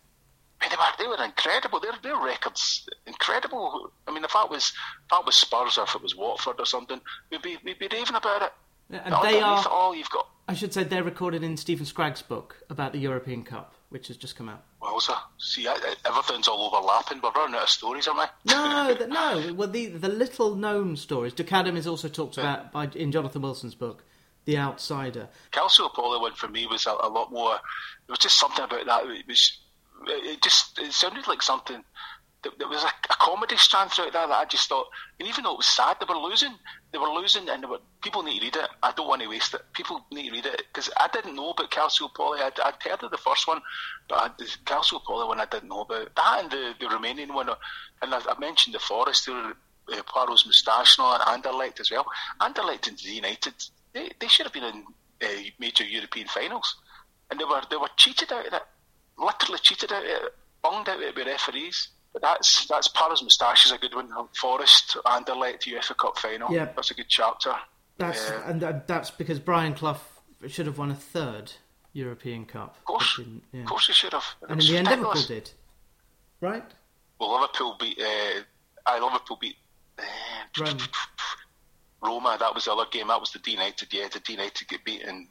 I 0.61 0.65
mean, 0.65 0.71
they 0.71 0.75
were 0.77 0.83
they 0.97 1.07
were 1.07 1.23
incredible. 1.23 1.79
Their 1.79 1.93
their 2.01 2.17
records 2.17 2.87
incredible. 3.05 3.91
I 4.07 4.11
mean, 4.11 4.23
if 4.23 4.33
that 4.33 4.49
was 4.49 4.73
if 5.03 5.09
that 5.11 5.25
was 5.25 5.35
Spurs 5.35 5.77
or 5.77 5.83
if 5.83 5.95
it 5.95 6.01
was 6.01 6.15
Watford 6.15 6.59
or 6.59 6.65
something, 6.65 6.99
we'd 7.31 7.41
be 7.41 7.57
we'd 7.63 7.79
be 7.79 7.87
raving 7.91 8.15
about 8.15 8.41
it. 8.41 8.53
And 8.89 9.15
they 9.23 9.39
are 9.39 9.65
all 9.69 9.89
oh, 9.89 9.93
you've 9.93 10.09
got. 10.09 10.27
I 10.47 10.53
should 10.53 10.73
say 10.73 10.83
they're 10.83 11.03
recorded 11.03 11.43
in 11.43 11.57
Steven 11.57 11.85
Scragg's 11.85 12.23
book 12.23 12.57
about 12.71 12.91
the 12.91 12.97
European 12.97 13.43
Cup, 13.43 13.75
which 13.89 14.07
has 14.07 14.17
just 14.17 14.35
come 14.35 14.49
out. 14.49 14.63
Well, 14.81 14.99
sir, 14.99 15.13
see, 15.37 15.67
everything's 15.67 16.47
all 16.47 16.73
overlapping. 16.73 17.19
But 17.19 17.35
we're 17.35 17.41
running 17.41 17.57
out 17.57 17.63
of 17.63 17.69
stories, 17.69 18.07
aren't 18.07 18.31
we? 18.45 18.51
no, 18.51 18.93
the, 18.99 19.07
no. 19.07 19.53
Well, 19.53 19.67
the 19.67 19.87
the 19.87 20.09
little 20.09 20.55
known 20.55 20.95
stories. 20.95 21.33
Duke 21.33 21.53
Adam 21.53 21.77
is 21.77 21.85
also 21.85 22.07
talked 22.07 22.37
yeah. 22.37 22.43
about 22.43 22.71
by 22.71 22.89
in 22.95 23.11
Jonathan 23.11 23.43
Wilson's 23.43 23.75
book, 23.75 24.03
The 24.45 24.57
Outsider. 24.57 25.29
Calciopoli 25.51 26.19
one 26.19 26.33
for 26.33 26.47
me 26.47 26.65
was 26.65 26.87
a, 26.87 26.91
a, 26.91 27.09
lot 27.09 27.31
more. 27.31 27.53
It 27.53 28.09
was 28.09 28.19
just 28.19 28.39
something 28.39 28.65
about 28.65 28.85
that. 28.87 29.05
It 29.05 29.27
was. 29.27 29.59
It 30.07 30.41
just 30.41 30.79
it 30.79 30.93
sounded 30.93 31.27
like 31.27 31.43
something 31.43 31.83
there 32.43 32.67
was 32.67 32.83
a, 32.83 32.87
a, 32.87 33.15
comedy 33.19 33.57
strand 33.57 33.91
throughout 33.91 34.13
that 34.13 34.29
that 34.29 34.37
I 34.37 34.45
just 34.45 34.69
thought, 34.69 34.87
and 35.19 35.27
even 35.27 35.43
though 35.43 35.53
it 35.53 35.57
was 35.57 35.65
sad, 35.65 35.97
they 35.99 36.05
were 36.07 36.19
losing. 36.19 36.53
They 36.91 36.97
were 36.97 37.09
losing, 37.09 37.49
and 37.49 37.69
were, 37.69 37.79
people 38.01 38.23
need 38.23 38.39
to 38.39 38.45
read 38.45 38.55
it. 38.55 38.69
I 38.81 38.93
don't 38.93 39.07
want 39.07 39.21
to 39.21 39.27
waste 39.27 39.53
it. 39.53 39.61
People 39.73 40.05
need 40.11 40.29
to 40.29 40.31
read 40.31 40.45
it 40.45 40.63
because 40.71 40.89
I 40.97 41.09
didn't 41.09 41.35
know 41.35 41.51
about 41.51 41.69
Calciopoli. 41.71 42.39
I'd, 42.39 42.59
I'd 42.59 42.81
heard 42.81 43.03
of 43.03 43.11
the 43.11 43.17
first 43.17 43.47
one, 43.47 43.61
but 44.07 44.15
I, 44.15 44.29
the 44.37 44.45
Calciopoli 44.65 45.27
one 45.27 45.41
I 45.41 45.45
didn't 45.45 45.69
know 45.69 45.81
about. 45.81 46.15
That 46.15 46.39
and 46.43 46.51
the, 46.51 46.73
the 46.79 46.85
Romanian 46.85 47.33
one, 47.33 47.49
and 48.01 48.13
I, 48.13 48.19
I 48.19 48.39
mentioned 48.39 48.73
the 48.73 48.79
Forest, 48.79 49.25
there, 49.25 49.35
uh, 49.35 50.03
Poirot's 50.07 50.45
moustache 50.45 50.97
and 50.99 51.43
Anderlecht 51.43 51.79
as 51.79 51.91
well. 51.91 52.05
Anderlecht 52.39 52.87
and 52.87 52.97
the 52.97 53.11
United, 53.11 53.53
they, 53.93 54.11
they 54.19 54.27
should 54.27 54.45
have 54.45 54.53
been 54.53 54.63
in 54.63 54.85
uh, 55.21 55.27
major 55.59 55.83
European 55.83 56.27
finals, 56.27 56.77
and 57.29 57.39
they 57.39 57.45
were 57.45 57.61
they 57.69 57.75
were 57.75 57.89
cheated 57.97 58.31
out 58.31 58.47
of 58.47 58.53
it, 58.53 58.61
literally 59.17 59.59
cheated 59.59 59.91
out 59.91 60.03
of 60.03 60.09
it, 60.09 60.33
bunged 60.61 60.87
out 60.87 60.97
of 60.97 61.01
it 61.01 61.15
by 61.15 61.23
referees. 61.23 61.89
But 62.13 62.21
that's 62.23 62.65
that's 62.65 62.87
Poirot's 62.87 63.21
Moustache 63.21 63.65
is 63.65 63.71
a 63.71 63.77
good 63.77 63.93
one. 63.93 64.09
Forest 64.33 64.97
Anderlecht 65.05 65.63
UEFA 65.63 65.95
Cup 65.95 66.17
final. 66.17 66.51
Yeah, 66.51 66.65
that's 66.75 66.91
a 66.91 66.95
good 66.95 67.07
chapter. 67.07 67.53
That's 67.97 68.31
and 68.45 68.61
that's 68.87 69.11
because 69.11 69.39
Brian 69.39 69.73
Clough 69.73 69.99
should 70.47 70.65
have 70.65 70.77
won 70.77 70.89
a 70.89 70.95
third 70.95 71.51
European 71.93 72.45
Cup. 72.45 72.77
Of 72.77 72.85
course, 72.85 73.19
yeah. 73.51 73.61
of 73.61 73.67
course 73.67 73.87
he 73.87 73.93
should 73.93 74.13
have. 74.13 74.23
It 74.41 74.49
and 74.49 74.61
in 74.61 74.67
the 74.67 74.77
end, 74.77 74.87
Liverpool 74.87 75.21
did, 75.23 75.51
right? 76.41 76.63
Well, 77.19 77.33
Liverpool 77.33 77.75
beat. 77.79 77.99
Uh, 77.99 78.41
I 78.85 78.99
Liverpool 78.99 79.37
beat. 79.39 79.57
Uh, 79.97 80.03
Roma. 80.59 80.87
Roma. 82.01 82.37
That 82.39 82.55
was 82.55 82.65
the 82.65 82.71
other 82.71 82.85
game. 82.89 83.09
That 83.09 83.19
was 83.19 83.31
the 83.31 83.39
D 83.39 83.51
United. 83.51 83.93
Yeah, 83.93 84.07
the 84.11 84.19
D 84.19 84.33
United 84.33 84.67
get 84.67 84.83
beaten. 84.83 85.27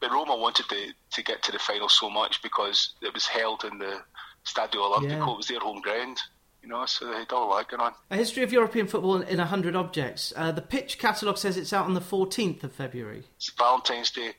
But 0.00 0.10
Roma 0.10 0.36
wanted 0.36 0.68
to 0.70 0.92
to 1.12 1.22
get 1.22 1.42
to 1.44 1.52
the 1.52 1.58
final 1.58 1.88
so 1.88 2.08
much 2.10 2.42
because 2.42 2.94
it 3.02 3.12
was 3.12 3.26
held 3.26 3.64
in 3.64 3.78
the 3.78 4.00
Stadio 4.46 4.94
Olimpico 4.94 5.36
was 5.36 5.48
their 5.48 5.60
home 5.60 5.80
ground. 5.80 6.20
You 6.62 6.68
know, 6.68 6.84
so 6.86 7.06
they 7.06 7.18
had 7.18 7.32
all 7.32 7.56
that 7.56 7.68
going 7.68 7.80
on. 7.80 7.92
A 8.10 8.16
history 8.16 8.42
of 8.42 8.52
European 8.52 8.88
football 8.88 9.20
in 9.20 9.38
a 9.38 9.46
hundred 9.46 9.76
objects. 9.76 10.32
Uh, 10.34 10.50
the 10.50 10.62
pitch 10.62 10.98
catalogue 10.98 11.38
says 11.38 11.56
it's 11.56 11.72
out 11.72 11.84
on 11.84 11.94
the 11.94 12.00
fourteenth 12.00 12.64
of 12.64 12.72
February. 12.72 13.22
It's 13.36 13.50
Valentine's 13.50 14.10
Day. 14.10 14.32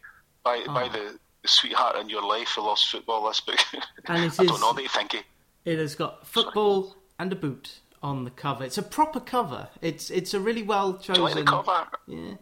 By 0.44 0.64
oh. 0.68 0.74
by 0.74 0.90
the, 0.90 1.18
the 1.42 1.48
sweetheart 1.48 1.96
in 1.98 2.10
your 2.10 2.24
life 2.24 2.50
who 2.56 2.64
loves 2.64 2.84
football. 2.84 3.28
This 3.28 3.40
book. 3.40 3.60
And 4.06 4.18
it 4.18 4.22
I 4.40 4.44
is, 4.44 4.50
don't 4.50 4.60
know. 4.60 4.72
What 4.72 4.84
you 4.84 4.90
think? 4.90 5.26
It 5.64 5.80
has 5.80 5.96
got 5.96 6.28
football 6.28 6.84
Sorry. 6.84 6.96
and 7.20 7.34
a 7.34 7.36
boot 7.36 7.80
on 8.04 8.26
the 8.26 8.32
cover. 8.32 8.64
It's 8.66 8.78
a 8.78 8.84
proper 8.84 9.22
cover. 9.22 9.70
It's 9.82 10.10
it's 10.10 10.34
a 10.34 10.40
really 10.40 10.64
well 10.64 10.98
chosen. 10.98 11.24
Like 11.24 11.36
the 11.36 11.44
cover? 11.44 11.88
Yeah. 12.08 12.34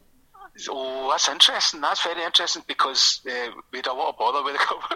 Oh, 0.70 1.10
that's 1.12 1.30
interesting. 1.30 1.82
That's 1.82 2.04
very 2.04 2.24
interesting 2.24 2.64
because 2.68 3.22
uh, 3.30 3.52
we 3.72 3.80
had 3.80 3.88
a 3.88 3.94
lot 3.94 4.10
of 4.10 4.18
bother 4.18 4.44
with 4.44 4.54
the 4.54 4.60
cover 4.66 4.96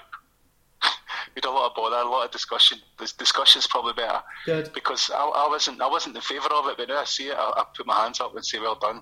we 1.35 1.41
had 1.43 1.45
a 1.45 1.51
lot 1.51 1.69
of 1.69 1.75
bother, 1.75 1.95
a 1.95 2.09
lot 2.09 2.25
of 2.25 2.31
discussion. 2.31 2.79
This 2.97 3.13
discussion's 3.13 3.67
probably 3.67 3.93
better. 3.93 4.21
Good. 4.45 4.71
Because 4.73 5.09
I, 5.13 5.23
I 5.23 5.47
wasn't 5.49 5.81
I 5.81 5.87
wasn't 5.87 6.15
in 6.15 6.21
favour 6.21 6.53
of 6.53 6.67
it, 6.67 6.77
but 6.77 6.89
now 6.89 6.99
I 6.99 7.05
see 7.05 7.27
it, 7.27 7.37
I, 7.37 7.53
I, 7.57 7.65
put 7.75 7.85
my 7.85 7.95
hands 7.95 8.19
up 8.19 8.35
and 8.35 8.45
say, 8.45 8.59
well 8.59 8.77
done. 8.79 9.01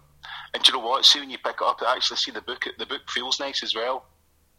And 0.54 0.64
do 0.64 0.72
you 0.72 0.78
know 0.78 0.86
what? 0.86 1.06
See 1.06 1.20
when 1.20 1.30
you 1.30 1.38
pick 1.38 1.58
it 1.62 1.66
up, 1.66 1.82
I 1.82 1.96
actually 1.96 2.18
see 2.18 2.32
the 2.32 2.42
book. 2.42 2.66
The 2.78 2.86
book 2.86 3.02
feels 3.10 3.40
nice 3.40 3.64
as 3.64 3.76
well. 3.76 4.06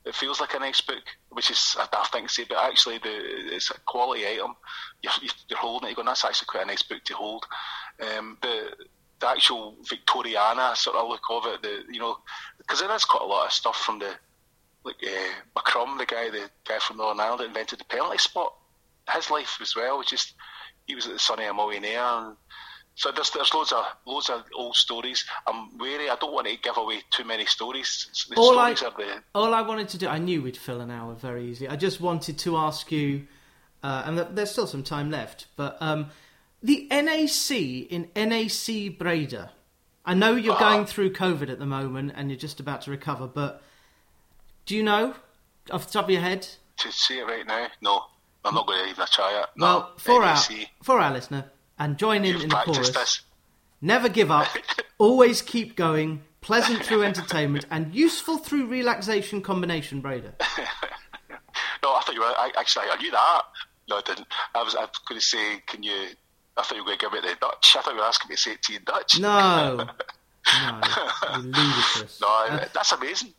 It 0.04 0.14
feels 0.14 0.40
like 0.40 0.54
a 0.54 0.58
nice 0.58 0.80
book, 0.80 1.02
which 1.30 1.50
is 1.50 1.76
a 1.78 1.88
daft 1.90 2.12
thing 2.12 2.26
to 2.26 2.32
say, 2.32 2.46
but 2.48 2.58
actually 2.58 2.98
the 2.98 3.54
it's 3.54 3.70
a 3.70 3.78
quality 3.80 4.26
item. 4.26 4.54
You're, 5.02 5.12
you're 5.48 5.58
holding 5.58 5.88
it, 5.88 5.90
you're 5.90 5.96
going, 5.96 6.06
that's 6.06 6.24
actually 6.24 6.46
quite 6.46 6.64
a 6.64 6.66
nice 6.66 6.82
book 6.82 7.04
to 7.04 7.14
hold. 7.14 7.44
Um, 8.00 8.38
the 8.40 8.70
the 9.20 9.28
actual 9.28 9.76
Victoriana 9.82 10.76
sort 10.76 10.96
of 10.96 11.08
look 11.08 11.22
of 11.30 11.46
it, 11.46 11.62
the 11.62 11.82
you 11.92 12.00
know, 12.00 12.16
because 12.58 12.80
there 12.80 12.94
is 12.94 13.04
quite 13.04 13.22
a 13.22 13.26
lot 13.26 13.46
of 13.46 13.52
stuff 13.52 13.76
from 13.76 13.98
the 13.98 14.12
like 14.88 14.96
uh, 15.04 15.60
McCrum, 15.60 15.98
the 15.98 16.06
guy, 16.06 16.30
the 16.30 16.50
guy 16.66 16.78
from 16.78 16.96
Northern 16.96 17.20
Ireland 17.20 17.40
that 17.40 17.46
invented 17.46 17.80
the 17.80 17.84
penalty 17.84 18.18
spot. 18.18 18.54
His 19.12 19.30
life 19.30 19.58
as 19.62 19.74
well 19.74 19.98
was 19.98 20.06
just 20.06 20.34
he 20.86 20.94
was 20.94 21.06
at 21.06 21.12
the 21.12 21.18
Son 21.18 21.40
of 21.40 21.46
a 21.46 21.54
Millionaire. 21.54 22.00
And 22.00 22.36
so 22.94 23.12
there's 23.12 23.30
there's 23.30 23.54
loads 23.54 23.72
of 23.72 23.84
loads 24.06 24.28
of 24.28 24.44
old 24.56 24.74
stories. 24.74 25.24
I'm 25.46 25.78
wary. 25.78 26.10
I 26.10 26.16
don't 26.16 26.32
want 26.32 26.46
to 26.48 26.56
give 26.56 26.76
away 26.76 27.00
too 27.10 27.24
many 27.24 27.46
stories. 27.46 28.26
The 28.28 28.36
all 28.36 28.52
stories 28.52 28.82
I, 28.82 28.90
the... 28.90 29.22
all 29.34 29.54
I 29.54 29.62
wanted 29.62 29.88
to 29.90 29.98
do, 29.98 30.08
I 30.08 30.18
knew 30.18 30.42
we'd 30.42 30.56
fill 30.56 30.80
an 30.80 30.90
hour 30.90 31.14
very 31.14 31.46
easily. 31.46 31.68
I 31.68 31.76
just 31.76 32.00
wanted 32.00 32.38
to 32.40 32.56
ask 32.56 32.90
you, 32.90 33.26
uh, 33.82 34.02
and 34.04 34.18
there's 34.36 34.50
still 34.50 34.66
some 34.66 34.82
time 34.82 35.10
left, 35.10 35.46
but 35.56 35.76
um, 35.80 36.10
the 36.62 36.88
NAC 36.90 37.50
in 37.50 38.08
NAC 38.16 38.98
Breda. 38.98 39.52
I 40.04 40.14
know 40.14 40.36
you're 40.36 40.54
uh, 40.54 40.58
going 40.58 40.86
through 40.86 41.12
COVID 41.12 41.50
at 41.50 41.58
the 41.58 41.66
moment 41.66 42.12
and 42.16 42.30
you're 42.30 42.38
just 42.38 42.60
about 42.60 42.80
to 42.82 42.90
recover, 42.90 43.26
but 43.26 43.62
do 44.68 44.76
you 44.76 44.82
know 44.82 45.14
off 45.70 45.86
the 45.86 45.92
top 45.92 46.04
of 46.04 46.10
your 46.10 46.20
head? 46.20 46.46
To 46.76 46.92
see 46.92 47.18
it 47.18 47.24
right 47.24 47.46
now, 47.46 47.68
no. 47.80 48.02
I'm 48.44 48.54
not 48.54 48.66
going 48.66 48.84
to 48.84 48.90
even 48.90 49.06
try 49.10 49.40
it. 49.40 49.46
Well, 49.58 49.80
no, 49.80 49.88
for 49.96 50.22
our 50.22 50.38
for 50.82 51.00
our 51.00 51.12
listener, 51.12 51.50
and 51.78 51.98
join 51.98 52.24
in 52.24 52.34
You've 52.34 52.42
in 52.44 52.48
the 52.50 52.56
chorus. 52.56 52.90
This. 52.90 53.22
Never 53.80 54.08
give 54.08 54.30
up. 54.30 54.46
always 54.98 55.42
keep 55.42 55.74
going. 55.74 56.22
Pleasant 56.40 56.84
through 56.84 57.02
entertainment 57.02 57.66
and 57.70 57.94
useful 57.94 58.38
through 58.38 58.66
relaxation 58.66 59.42
combination, 59.42 60.00
Breda. 60.00 60.34
no, 61.82 61.94
I 61.94 62.00
thought 62.04 62.14
you 62.14 62.20
were. 62.20 62.26
I, 62.26 62.52
actually, 62.56 62.84
I 62.92 62.96
knew 62.96 63.10
that. 63.10 63.42
No, 63.88 63.96
I 63.96 64.02
didn't. 64.02 64.28
I 64.54 64.62
was, 64.62 64.76
I 64.76 64.82
was 64.82 65.00
going 65.08 65.20
to 65.20 65.26
say, 65.26 65.58
can 65.66 65.82
you? 65.82 66.08
I 66.56 66.62
thought 66.62 66.76
you 66.76 66.82
were 66.84 66.96
going 66.96 66.98
to 66.98 67.04
give 67.06 67.12
me 67.12 67.20
the 67.20 67.36
Dutch. 67.40 67.74
I 67.76 67.82
thought 67.82 67.94
you 67.94 68.00
were 68.00 68.06
asking 68.06 68.28
me 68.28 68.36
to 68.36 68.40
say 68.40 68.52
it 68.52 68.62
to 68.62 68.72
you 68.72 68.78
in 68.78 68.84
Dutch. 68.84 69.18
No. 69.18 69.76
no, 70.70 71.38
ludicrous. 71.38 72.20
No, 72.20 72.28
uh, 72.28 72.64
that's 72.72 72.92
amazing. 72.92 73.34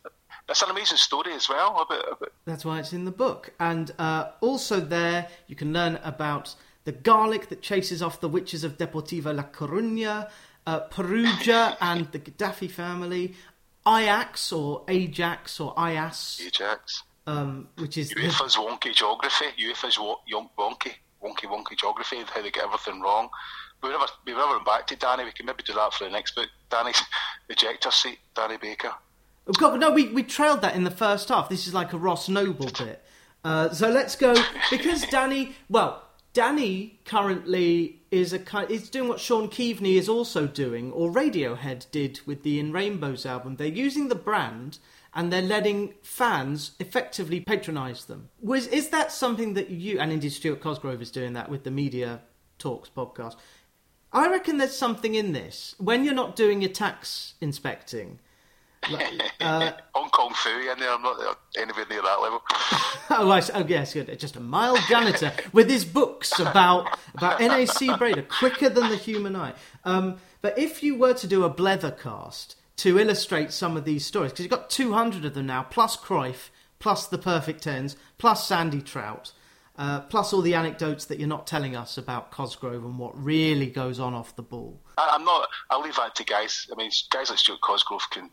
That's 0.50 0.62
an 0.62 0.70
amazing 0.70 0.96
story 0.96 1.32
as 1.32 1.48
well. 1.48 1.80
About, 1.80 2.04
about... 2.10 2.32
That's 2.44 2.64
why 2.64 2.80
it's 2.80 2.92
in 2.92 3.04
the 3.04 3.12
book. 3.12 3.52
And 3.60 3.92
uh, 4.00 4.30
also 4.40 4.80
there, 4.80 5.28
you 5.46 5.54
can 5.54 5.72
learn 5.72 6.00
about 6.02 6.56
the 6.82 6.90
garlic 6.90 7.50
that 7.50 7.62
chases 7.62 8.02
off 8.02 8.20
the 8.20 8.28
witches 8.28 8.64
of 8.64 8.76
Deportivo 8.76 9.32
La 9.32 9.44
Coruña, 9.44 10.28
uh, 10.66 10.80
Perugia 10.80 11.76
and 11.80 12.10
the 12.10 12.18
Gaddafi 12.18 12.68
family, 12.68 13.36
Ajax 13.86 14.50
or 14.50 14.82
Ajax 14.88 15.60
or 15.60 15.72
Ajax. 15.78 16.40
Ajax. 16.44 17.04
Um, 17.28 17.68
which 17.78 17.96
is 17.96 18.12
UEFA's 18.12 18.56
the... 18.56 18.60
wonky 18.60 18.92
geography. 18.92 19.44
UEFA's 19.56 19.98
wonky, 19.98 20.94
wonky, 21.22 21.44
wonky 21.44 21.78
geography. 21.78 22.24
How 22.26 22.42
they 22.42 22.50
get 22.50 22.64
everything 22.64 23.00
wrong. 23.00 23.28
We've 23.84 23.92
never, 23.92 24.06
we've 24.26 24.34
never 24.34 24.56
been 24.56 24.64
back 24.64 24.88
to 24.88 24.96
Danny. 24.96 25.22
We 25.22 25.30
can 25.30 25.46
maybe 25.46 25.62
do 25.62 25.74
that 25.74 25.94
for 25.94 26.02
the 26.02 26.10
next 26.10 26.34
book. 26.34 26.48
Danny's 26.70 27.00
ejector 27.48 27.92
seat. 27.92 28.18
Danny 28.34 28.56
Baker. 28.56 28.90
God, 29.58 29.80
no, 29.80 29.90
we, 29.90 30.08
we 30.08 30.22
trailed 30.22 30.62
that 30.62 30.74
in 30.74 30.84
the 30.84 30.90
first 30.90 31.28
half. 31.28 31.48
This 31.48 31.66
is 31.66 31.74
like 31.74 31.92
a 31.92 31.98
Ross 31.98 32.28
Noble 32.28 32.70
bit. 32.78 33.02
Uh, 33.44 33.70
so 33.70 33.90
let's 33.90 34.16
go 34.16 34.34
because 34.70 35.02
Danny. 35.06 35.54
Well, 35.68 36.02
Danny 36.32 37.00
currently 37.04 38.02
is 38.10 38.32
a 38.32 38.66
is 38.70 38.90
doing 38.90 39.08
what 39.08 39.18
Sean 39.20 39.48
Keaveny 39.48 39.96
is 39.96 40.08
also 40.08 40.46
doing, 40.46 40.92
or 40.92 41.10
Radiohead 41.10 41.90
did 41.90 42.20
with 42.26 42.42
the 42.42 42.60
In 42.60 42.72
Rainbows 42.72 43.24
album. 43.24 43.56
They're 43.56 43.66
using 43.66 44.08
the 44.08 44.14
brand 44.14 44.78
and 45.14 45.32
they're 45.32 45.42
letting 45.42 45.94
fans 46.02 46.72
effectively 46.78 47.40
patronise 47.40 48.04
them. 48.04 48.28
Was 48.40 48.66
is 48.68 48.90
that 48.90 49.10
something 49.10 49.54
that 49.54 49.70
you 49.70 49.98
and 49.98 50.12
indeed 50.12 50.32
Stuart 50.32 50.60
Cosgrove 50.60 51.02
is 51.02 51.10
doing 51.10 51.32
that 51.32 51.48
with 51.48 51.64
the 51.64 51.70
Media 51.70 52.20
Talks 52.58 52.88
podcast? 52.88 53.36
I 54.12 54.28
reckon 54.28 54.58
there's 54.58 54.76
something 54.76 55.14
in 55.14 55.32
this. 55.32 55.74
When 55.78 56.04
you're 56.04 56.14
not 56.14 56.36
doing 56.36 56.60
your 56.60 56.72
tax 56.72 57.34
inspecting, 57.40 58.18
uh, 58.84 59.72
Hong 59.94 60.10
Kong 60.10 60.32
Phooey 60.32 60.72
in 60.72 60.78
there. 60.78 60.90
I'm 60.90 61.02
not 61.02 61.38
anywhere 61.56 61.86
near 61.88 62.02
that 62.02 62.20
level. 62.20 62.42
oh, 63.10 63.30
I, 63.30 63.42
oh, 63.54 63.66
yes, 63.66 63.94
good. 63.94 64.18
Just 64.18 64.36
a 64.36 64.40
mild 64.40 64.80
janitor 64.88 65.32
with 65.52 65.68
his 65.68 65.84
books 65.84 66.38
about 66.38 66.98
about 67.14 67.40
NAC 67.40 67.98
Breda, 67.98 68.22
quicker 68.22 68.68
than 68.68 68.88
the 68.90 68.96
human 68.96 69.36
eye. 69.36 69.54
Um, 69.84 70.18
but 70.40 70.58
if 70.58 70.82
you 70.82 70.96
were 70.96 71.14
to 71.14 71.26
do 71.26 71.44
a 71.44 71.50
Blether 71.52 71.98
cast 71.98 72.56
to 72.76 72.98
illustrate 72.98 73.52
some 73.52 73.76
of 73.76 73.84
these 73.84 74.06
stories, 74.06 74.32
because 74.32 74.44
you've 74.44 74.50
got 74.50 74.70
200 74.70 75.24
of 75.24 75.34
them 75.34 75.46
now, 75.46 75.62
plus 75.64 75.96
Cruyff, 75.96 76.48
plus 76.78 77.06
the 77.06 77.18
perfect 77.18 77.62
tens, 77.62 77.96
plus 78.18 78.46
Sandy 78.46 78.80
Trout. 78.80 79.32
Uh, 79.78 80.00
plus 80.00 80.34
all 80.34 80.42
the 80.42 80.54
anecdotes 80.54 81.06
that 81.06 81.18
you're 81.18 81.28
not 81.28 81.46
telling 81.46 81.74
us 81.74 81.96
about 81.96 82.30
Cosgrove 82.30 82.84
and 82.84 82.98
what 82.98 83.16
really 83.16 83.66
goes 83.66 83.98
on 83.98 84.12
off 84.12 84.36
the 84.36 84.42
ball. 84.42 84.78
I, 84.98 85.14
am 85.14 85.24
not. 85.24 85.48
I'll 85.70 85.80
leave 85.80 85.96
that 85.96 86.14
to 86.16 86.24
guys. 86.24 86.66
I 86.70 86.74
mean, 86.74 86.90
guys 87.08 87.30
like 87.30 87.38
Stuart 87.38 87.62
Cosgrove 87.62 88.02
can 88.10 88.28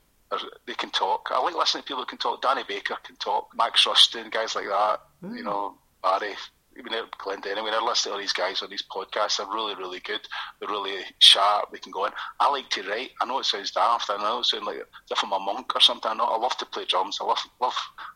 they 0.66 0.74
can 0.74 0.90
talk. 0.90 1.30
I 1.32 1.42
like 1.42 1.56
listening 1.56 1.84
to 1.84 1.88
people 1.88 2.04
who 2.04 2.08
can 2.08 2.18
talk. 2.18 2.42
Danny 2.42 2.64
Baker 2.68 2.98
can 3.04 3.16
talk. 3.18 3.50
Max 3.56 3.86
Rushden, 3.86 4.32
guys 4.32 4.56
like 4.56 4.66
that. 4.66 5.00
Mm. 5.24 5.38
You 5.38 5.44
know, 5.44 5.76
Barry. 6.04 6.36
Even 6.80 6.94
Glendenning, 7.18 7.64
when 7.64 7.74
I 7.74 7.84
listen 7.84 8.12
to 8.12 8.14
all 8.14 8.20
these 8.20 8.34
guys 8.34 8.62
on 8.62 8.70
these 8.70 8.84
podcasts, 8.84 9.38
they're 9.38 9.48
really, 9.48 9.74
really 9.74 10.00
good. 10.00 10.20
They're 10.60 10.70
really 10.70 11.02
sharp. 11.18 11.72
They 11.72 11.80
can 11.80 11.92
go 11.92 12.06
in. 12.06 12.12
I 12.40 12.52
like 12.52 12.70
to 12.70 12.84
write. 12.88 13.10
I 13.20 13.26
know 13.26 13.40
it 13.40 13.46
sounds 13.46 13.72
daft. 13.72 14.12
I 14.12 14.18
know 14.18 14.42
it 14.42 14.46
sounds 14.46 14.64
like 14.64 14.86
if 15.10 15.24
I'm 15.24 15.32
a 15.32 15.40
monk 15.40 15.76
or 15.76 15.82
something. 15.82 16.12
I, 16.12 16.14
know, 16.14 16.26
I 16.26 16.38
love 16.38 16.56
to 16.58 16.68
play 16.68 16.86
drums. 16.86 17.18
I 17.20 17.26
love 17.26 17.40
love 17.60 17.74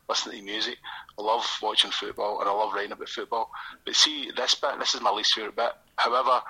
listening 0.08 0.40
to 0.40 0.46
music. 0.46 0.78
I 1.18 1.24
love 1.24 1.44
watching 1.60 1.90
football, 1.90 2.40
and 2.40 2.48
I 2.48 2.54
love 2.54 2.74
writing 2.74 2.92
about 2.92 3.10
football. 3.10 3.50
But 3.84 3.96
see, 3.96 4.30
this 4.38 4.54
bit, 4.54 4.78
this 4.78 4.94
is 4.94 5.02
my 5.02 5.10
least 5.10 5.34
favourite 5.34 5.56
bit. 5.56 5.72
However, 5.96 6.42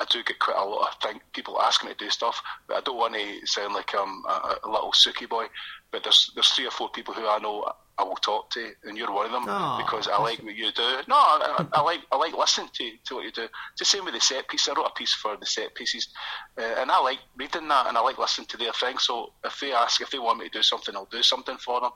I 0.00 0.04
do 0.10 0.22
get 0.22 0.38
quite 0.38 0.56
a 0.56 0.64
lot 0.64 0.88
of 0.88 1.00
think, 1.02 1.22
people 1.32 1.60
asking 1.60 1.88
me 1.88 1.94
to 1.94 2.04
do 2.04 2.10
stuff, 2.10 2.42
but 2.68 2.76
I 2.76 2.80
don't 2.80 2.98
want 2.98 3.14
to 3.14 3.46
sound 3.46 3.74
like 3.74 3.94
I'm 3.94 4.24
a, 4.28 4.56
a, 4.64 4.68
little 4.70 4.92
sookie 4.92 5.28
boy. 5.28 5.46
But 5.90 6.02
there's 6.02 6.30
there's 6.34 6.48
three 6.50 6.66
or 6.66 6.70
four 6.70 6.90
people 6.90 7.14
who 7.14 7.26
I 7.26 7.38
know 7.38 7.72
I 7.98 8.02
will 8.02 8.16
talk 8.16 8.50
to, 8.50 8.72
and 8.84 8.96
you're 8.96 9.10
one 9.10 9.24
of 9.24 9.32
them 9.32 9.46
oh, 9.48 9.82
because 9.82 10.06
I 10.06 10.20
like 10.20 10.42
what 10.42 10.54
you 10.54 10.70
do. 10.70 10.98
No, 11.08 11.16
I, 11.16 11.66
I, 11.72 11.80
like 11.80 12.00
I 12.12 12.16
like 12.16 12.36
listening 12.36 12.68
to, 12.74 12.90
to 13.06 13.14
what 13.14 13.24
you 13.24 13.32
do. 13.32 13.44
It's 13.44 13.78
the 13.78 13.84
same 13.86 14.04
with 14.04 14.12
the 14.12 14.20
set 14.20 14.48
piece. 14.48 14.68
I 14.68 14.74
wrote 14.74 14.90
a 14.90 14.94
piece 14.94 15.14
for 15.14 15.34
the 15.36 15.46
set 15.46 15.74
pieces, 15.74 16.08
uh, 16.58 16.74
and 16.78 16.90
I 16.90 17.00
like 17.00 17.18
reading 17.36 17.68
that, 17.68 17.86
and 17.86 17.96
I 17.96 18.00
like 18.02 18.18
listening 18.18 18.48
to 18.48 18.58
their 18.58 18.72
thing. 18.74 18.98
So 18.98 19.32
if 19.44 19.58
they 19.60 19.72
ask, 19.72 20.02
if 20.02 20.10
they 20.10 20.18
want 20.18 20.40
me 20.40 20.48
to 20.48 20.58
do 20.58 20.62
something, 20.62 20.94
I'll 20.94 21.06
do 21.06 21.22
something 21.22 21.56
for 21.56 21.80
them. 21.80 21.92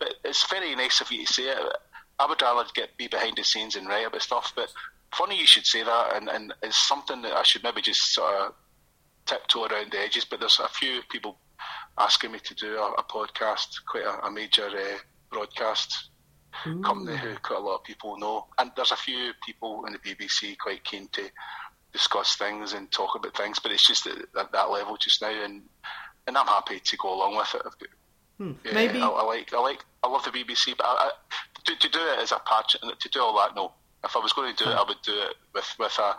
But 0.00 0.14
it's 0.24 0.48
very 0.50 0.74
nice 0.74 1.00
of 1.00 1.12
you 1.12 1.24
to 1.24 1.32
say 1.32 1.44
it. 1.44 1.58
I 2.18 2.26
would 2.26 2.42
rather 2.42 2.68
get 2.74 2.96
be 2.96 3.06
behind 3.08 3.36
the 3.36 3.44
scenes 3.44 3.76
and 3.76 3.86
write 3.86 4.06
about 4.06 4.22
stuff, 4.22 4.52
but 4.56 4.72
funny 5.16 5.38
you 5.38 5.46
should 5.46 5.66
say 5.66 5.82
that, 5.82 6.16
and, 6.16 6.28
and 6.28 6.54
it's 6.62 6.88
something 6.88 7.22
that 7.22 7.32
I 7.32 7.42
should 7.42 7.62
maybe 7.62 7.82
just 7.82 8.14
sort 8.14 8.34
of 8.34 8.54
tiptoe 9.26 9.66
around 9.66 9.92
the 9.92 10.00
edges. 10.00 10.24
But 10.24 10.40
there's 10.40 10.60
a 10.60 10.68
few 10.68 11.00
people 11.10 11.38
asking 11.98 12.32
me 12.32 12.38
to 12.40 12.54
do 12.54 12.76
a, 12.76 12.92
a 12.92 13.02
podcast, 13.04 13.84
quite 13.86 14.04
a, 14.04 14.26
a 14.26 14.30
major 14.30 14.66
uh, 14.66 14.98
broadcast 15.30 16.10
Ooh. 16.66 16.80
company 16.82 17.16
who 17.16 17.34
quite 17.42 17.58
a 17.58 17.62
lot 17.62 17.76
of 17.76 17.84
people 17.84 18.18
know, 18.18 18.46
and 18.58 18.70
there's 18.76 18.92
a 18.92 18.96
few 18.96 19.32
people 19.44 19.84
in 19.86 19.92
the 19.92 19.98
BBC 19.98 20.56
quite 20.58 20.84
keen 20.84 21.08
to 21.08 21.22
discuss 21.92 22.36
things 22.36 22.72
and 22.72 22.90
talk 22.90 23.14
about 23.14 23.36
things. 23.36 23.58
But 23.58 23.72
it's 23.72 23.86
just 23.86 24.06
at, 24.06 24.18
at 24.38 24.52
that 24.52 24.70
level 24.70 24.96
just 24.96 25.22
now, 25.22 25.30
and 25.30 25.62
and 26.26 26.36
I'm 26.36 26.46
happy 26.46 26.80
to 26.80 26.96
go 26.96 27.14
along 27.14 27.36
with 27.36 27.54
it. 27.54 27.88
Hmm. 28.38 28.52
Maybe 28.72 28.98
I, 28.98 29.06
I, 29.06 29.22
like 29.22 29.52
I 29.52 29.60
like 29.60 29.84
I 30.02 30.08
love 30.08 30.24
the 30.24 30.30
BBC, 30.30 30.76
but 30.76 30.86
I, 30.86 31.08
I, 31.08 31.10
to, 31.66 31.76
to 31.76 31.88
do 31.88 31.98
it 31.98 32.18
as 32.18 32.32
a 32.32 32.40
patch 32.44 32.76
and 32.82 32.92
to 32.98 33.08
do 33.08 33.20
all 33.20 33.36
that, 33.38 33.54
no, 33.54 33.72
if 34.04 34.16
I 34.16 34.20
was 34.20 34.32
going 34.32 34.54
to 34.54 34.64
do 34.64 34.70
it, 34.70 34.74
I 34.74 34.84
would 34.86 35.02
do 35.02 35.12
it 35.12 35.36
with 35.54 35.76
with 35.78 35.98
a. 35.98 36.16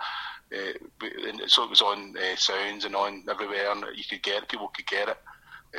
Uh, 0.54 1.48
so 1.48 1.64
it 1.64 1.70
was 1.70 1.82
on 1.82 2.16
uh, 2.18 2.36
sounds 2.36 2.86
and 2.86 2.96
on 2.96 3.24
everywhere, 3.30 3.72
and 3.72 3.84
you 3.96 4.04
could 4.10 4.22
get 4.22 4.44
it. 4.44 4.50
People 4.50 4.68
could 4.68 4.86
get 4.86 5.10
it. 5.10 5.18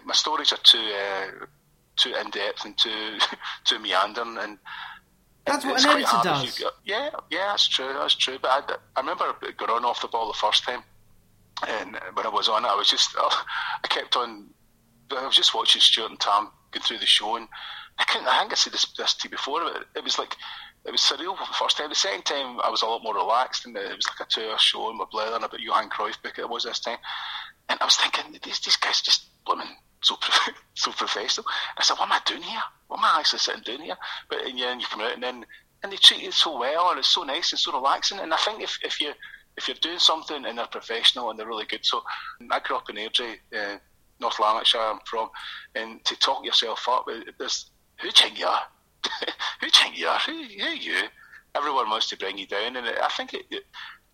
My 0.05 0.12
stories 0.12 0.53
are 0.53 0.59
too 0.62 0.79
uh, 0.79 1.47
too 1.97 2.14
in 2.21 2.31
depth 2.31 2.64
and 2.64 2.77
too 2.77 3.19
too 3.64 3.79
meandering, 3.79 4.38
and 4.38 4.59
that's 5.47 5.64
what 5.64 5.83
an 5.83 5.90
editor 5.90 6.16
does. 6.23 6.62
yeah, 6.85 7.11
yeah, 7.31 7.49
that's 7.51 7.69
true. 7.69 7.92
That's 7.92 8.14
true. 8.14 8.38
But 8.40 8.49
I, 8.51 8.77
I 8.97 9.01
remember 9.01 9.35
going 9.57 9.85
off 9.85 10.03
the 10.03 10.09
ball 10.09 10.27
the 10.27 10.38
first 10.38 10.64
time, 10.64 10.83
and 11.66 11.97
when 12.14 12.27
I 12.27 12.31
was 12.31 12.49
on 12.49 12.64
it, 12.64 12.69
I 12.69 12.75
was 12.75 12.90
just 12.90 13.14
oh, 13.16 13.45
I 13.85 13.88
kept 13.88 14.16
on. 14.16 14.49
I 15.16 15.25
was 15.25 15.37
just 15.37 15.55
watching 15.55 15.81
Stuart 15.81 16.11
and 16.11 16.21
Tam 16.21 16.51
going 16.73 16.83
through 16.83 16.99
the 16.99 17.07
show, 17.07 17.37
and 17.37 17.47
I 17.99 18.05
couldn't. 18.05 18.27
I 18.27 18.40
think 18.40 18.53
I 18.53 18.57
said 18.57 18.73
this, 18.73 18.87
this 18.99 19.14
to 19.14 19.29
you 19.29 19.31
before. 19.31 19.61
But 19.61 19.85
it 19.95 20.03
was 20.03 20.19
like 20.19 20.35
it 20.87 20.92
was 20.92 21.01
surreal 21.01 21.38
the 21.38 21.55
first 21.59 21.77
time. 21.77 21.88
The 21.88 21.94
second 21.94 22.25
time, 22.25 22.61
I 22.61 22.70
was 22.70 22.83
a 22.83 22.87
lot 22.87 23.03
more 23.03 23.14
relaxed, 23.14 23.66
and 23.66 23.77
it 23.77 23.96
was 23.96 24.07
like 24.07 24.27
a 24.27 24.31
two-hour 24.31 24.59
show, 24.59 24.88
and 24.90 24.99
we're 24.99 25.07
blathering 25.07 25.42
about 25.42 25.61
Johan 25.61 25.90
Cruyff 25.90 26.22
book 26.22 26.38
it 26.38 26.49
was 26.49 26.64
this 26.64 26.81
time. 26.81 26.99
And 27.68 27.79
I 27.81 27.85
was 27.85 27.96
thinking, 27.96 28.38
these, 28.44 28.61
these 28.61 28.77
guys 28.77 29.03
just 29.03 29.27
blooming 29.44 29.77
so 30.03 30.16
so 30.75 30.92
professional. 30.92 31.46
And 31.46 31.79
I 31.79 31.83
said, 31.83 31.94
what 31.94 32.07
am 32.07 32.12
I 32.12 32.20
doing 32.25 32.42
here? 32.42 32.62
What 32.87 32.99
am 32.99 33.05
I 33.05 33.18
actually 33.18 33.40
sitting 33.40 33.62
doing 33.64 33.83
here? 33.83 33.96
But 34.29 34.46
and, 34.46 34.59
yeah, 34.59 34.72
and 34.72 34.81
you 34.81 34.87
come 34.87 35.01
out, 35.01 35.14
and 35.14 35.22
then 35.22 35.44
and 35.83 35.92
they 35.92 35.96
treat 35.96 36.22
you 36.22 36.31
so 36.31 36.59
well, 36.59 36.90
and 36.90 36.99
it's 36.99 37.09
so 37.09 37.25
nice 37.25 37.53
and 37.53 37.59
so 37.59 37.72
relaxing. 37.72 38.20
And 38.20 38.33
I 38.33 38.37
think 38.38 38.62
if, 38.62 38.79
if 38.83 39.01
you 39.01 39.12
if 39.57 39.68
you're 39.68 39.77
doing 39.81 39.99
something 39.99 40.44
and 40.44 40.59
they're 40.59 40.66
professional 40.66 41.31
and 41.31 41.38
they're 41.38 41.46
really 41.46 41.64
good, 41.64 41.85
so 41.85 42.03
I 42.51 42.61
grew 42.61 42.77
up 42.77 42.90
in 42.90 42.96
Airdrie, 42.96 43.37
uh, 43.57 43.79
North 44.20 44.38
Lanarkshire, 44.38 44.81
I'm 44.81 45.01
from, 45.05 45.31
and 45.75 46.05
to 46.05 46.16
talk 46.16 46.44
yourself 46.44 46.87
up, 46.88 47.07
there's 47.38 47.70
who 48.01 48.03
do 48.03 48.07
you 48.09 48.12
think 48.12 48.38
you 48.38 48.46
are? 48.46 48.62
who 49.61 49.66
do 49.71 49.79
you 49.79 49.85
think 49.85 49.99
you 49.99 50.07
are? 50.09 50.19
Who, 50.19 50.33
who 50.33 50.64
are 50.64 50.75
you? 50.75 51.03
Everyone 51.55 51.88
wants 51.88 52.09
to 52.11 52.19
bring 52.19 52.38
you 52.38 52.47
down, 52.47 52.77
and 52.77 52.87
I 52.87 53.09
think 53.09 53.33
it, 53.33 53.47
it 53.51 53.64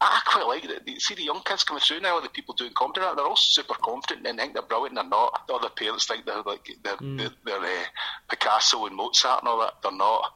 I 0.02 0.20
quite 0.26 0.46
like 0.46 0.64
it. 0.64 1.00
See 1.00 1.14
the 1.14 1.22
young 1.22 1.42
kids 1.44 1.62
coming 1.62 1.80
through 1.80 2.00
now, 2.00 2.18
the 2.18 2.28
people 2.28 2.54
doing 2.54 2.72
comedy, 2.74 3.00
they're 3.00 3.24
all 3.24 3.36
super 3.36 3.74
confident 3.74 4.26
and 4.26 4.36
think 4.36 4.52
they're 4.52 4.62
brilliant. 4.62 4.96
They're 4.96 5.04
not. 5.04 5.46
The 5.46 5.54
other 5.54 5.68
parents 5.68 6.06
think 6.06 6.26
they're 6.26 6.42
like 6.42 6.68
they're, 6.82 6.96
mm. 6.96 7.18
they're, 7.18 7.30
they're 7.44 7.60
uh, 7.60 7.84
Picasso 8.28 8.84
and 8.86 8.96
Mozart 8.96 9.42
and 9.42 9.48
all 9.48 9.60
that. 9.60 9.74
They're 9.80 9.92
not. 9.92 10.34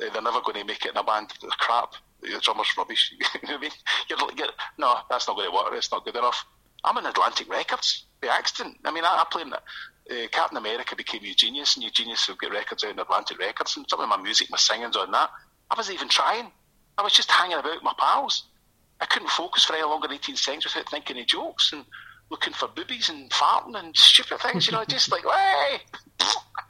Uh, 0.00 0.12
they're 0.12 0.22
never 0.22 0.40
going 0.40 0.60
to 0.60 0.64
make 0.64 0.84
it 0.84 0.92
in 0.92 0.96
a 0.96 1.02
band. 1.02 1.32
They're 1.40 1.50
crap. 1.50 1.94
The 2.22 2.40
drummer's 2.40 2.72
rubbish. 2.78 3.12
you 3.18 3.48
know 3.48 3.54
what 3.54 3.58
I 3.58 3.60
mean? 3.60 3.70
You're, 4.08 4.18
you're, 4.36 4.54
no, 4.78 4.94
that's 5.10 5.26
not 5.26 5.36
going 5.36 5.50
to 5.50 5.54
work. 5.54 5.72
It's 5.72 5.90
not 5.90 6.04
good 6.04 6.16
enough. 6.16 6.44
I'm 6.84 6.96
in 6.98 7.06
Atlantic 7.06 7.50
Records 7.50 8.04
by 8.22 8.28
accident. 8.28 8.76
I 8.84 8.92
mean, 8.92 9.04
I, 9.04 9.18
I 9.20 9.24
play 9.28 9.42
in 9.42 9.50
that 9.50 9.64
uh, 10.10 10.28
Captain 10.30 10.56
America 10.56 10.96
became 10.96 11.22
Eugenius, 11.24 11.76
and 11.76 11.84
Eugenius 11.84 12.28
would 12.28 12.38
get 12.38 12.50
records 12.50 12.84
out 12.84 12.92
in 12.92 12.98
Atlantic 12.98 13.38
Records, 13.38 13.76
and 13.76 13.86
some 13.88 14.00
of 14.00 14.08
my 14.08 14.16
music, 14.16 14.48
my 14.50 14.56
singing's 14.56 14.96
on 14.96 15.10
that. 15.12 15.30
I 15.70 15.74
wasn't 15.76 15.96
even 15.96 16.08
trying. 16.08 16.50
I 16.96 17.02
was 17.02 17.12
just 17.12 17.30
hanging 17.30 17.58
about 17.58 17.74
with 17.74 17.82
my 17.82 17.94
pals. 17.98 18.44
I 19.00 19.06
couldn't 19.06 19.30
focus 19.30 19.64
for 19.64 19.74
any 19.74 19.84
longer 19.84 20.08
than 20.08 20.16
18 20.16 20.36
seconds 20.36 20.64
without 20.64 20.90
thinking 20.90 21.18
of 21.20 21.26
jokes 21.26 21.72
and 21.72 21.84
looking 22.30 22.52
for 22.52 22.68
boobies 22.68 23.08
and 23.08 23.30
farting 23.30 23.78
and 23.78 23.96
stupid 23.96 24.40
things, 24.40 24.66
you 24.66 24.72
know, 24.72 24.84
just 24.84 25.10
like, 25.10 25.22
hey! 25.32 25.80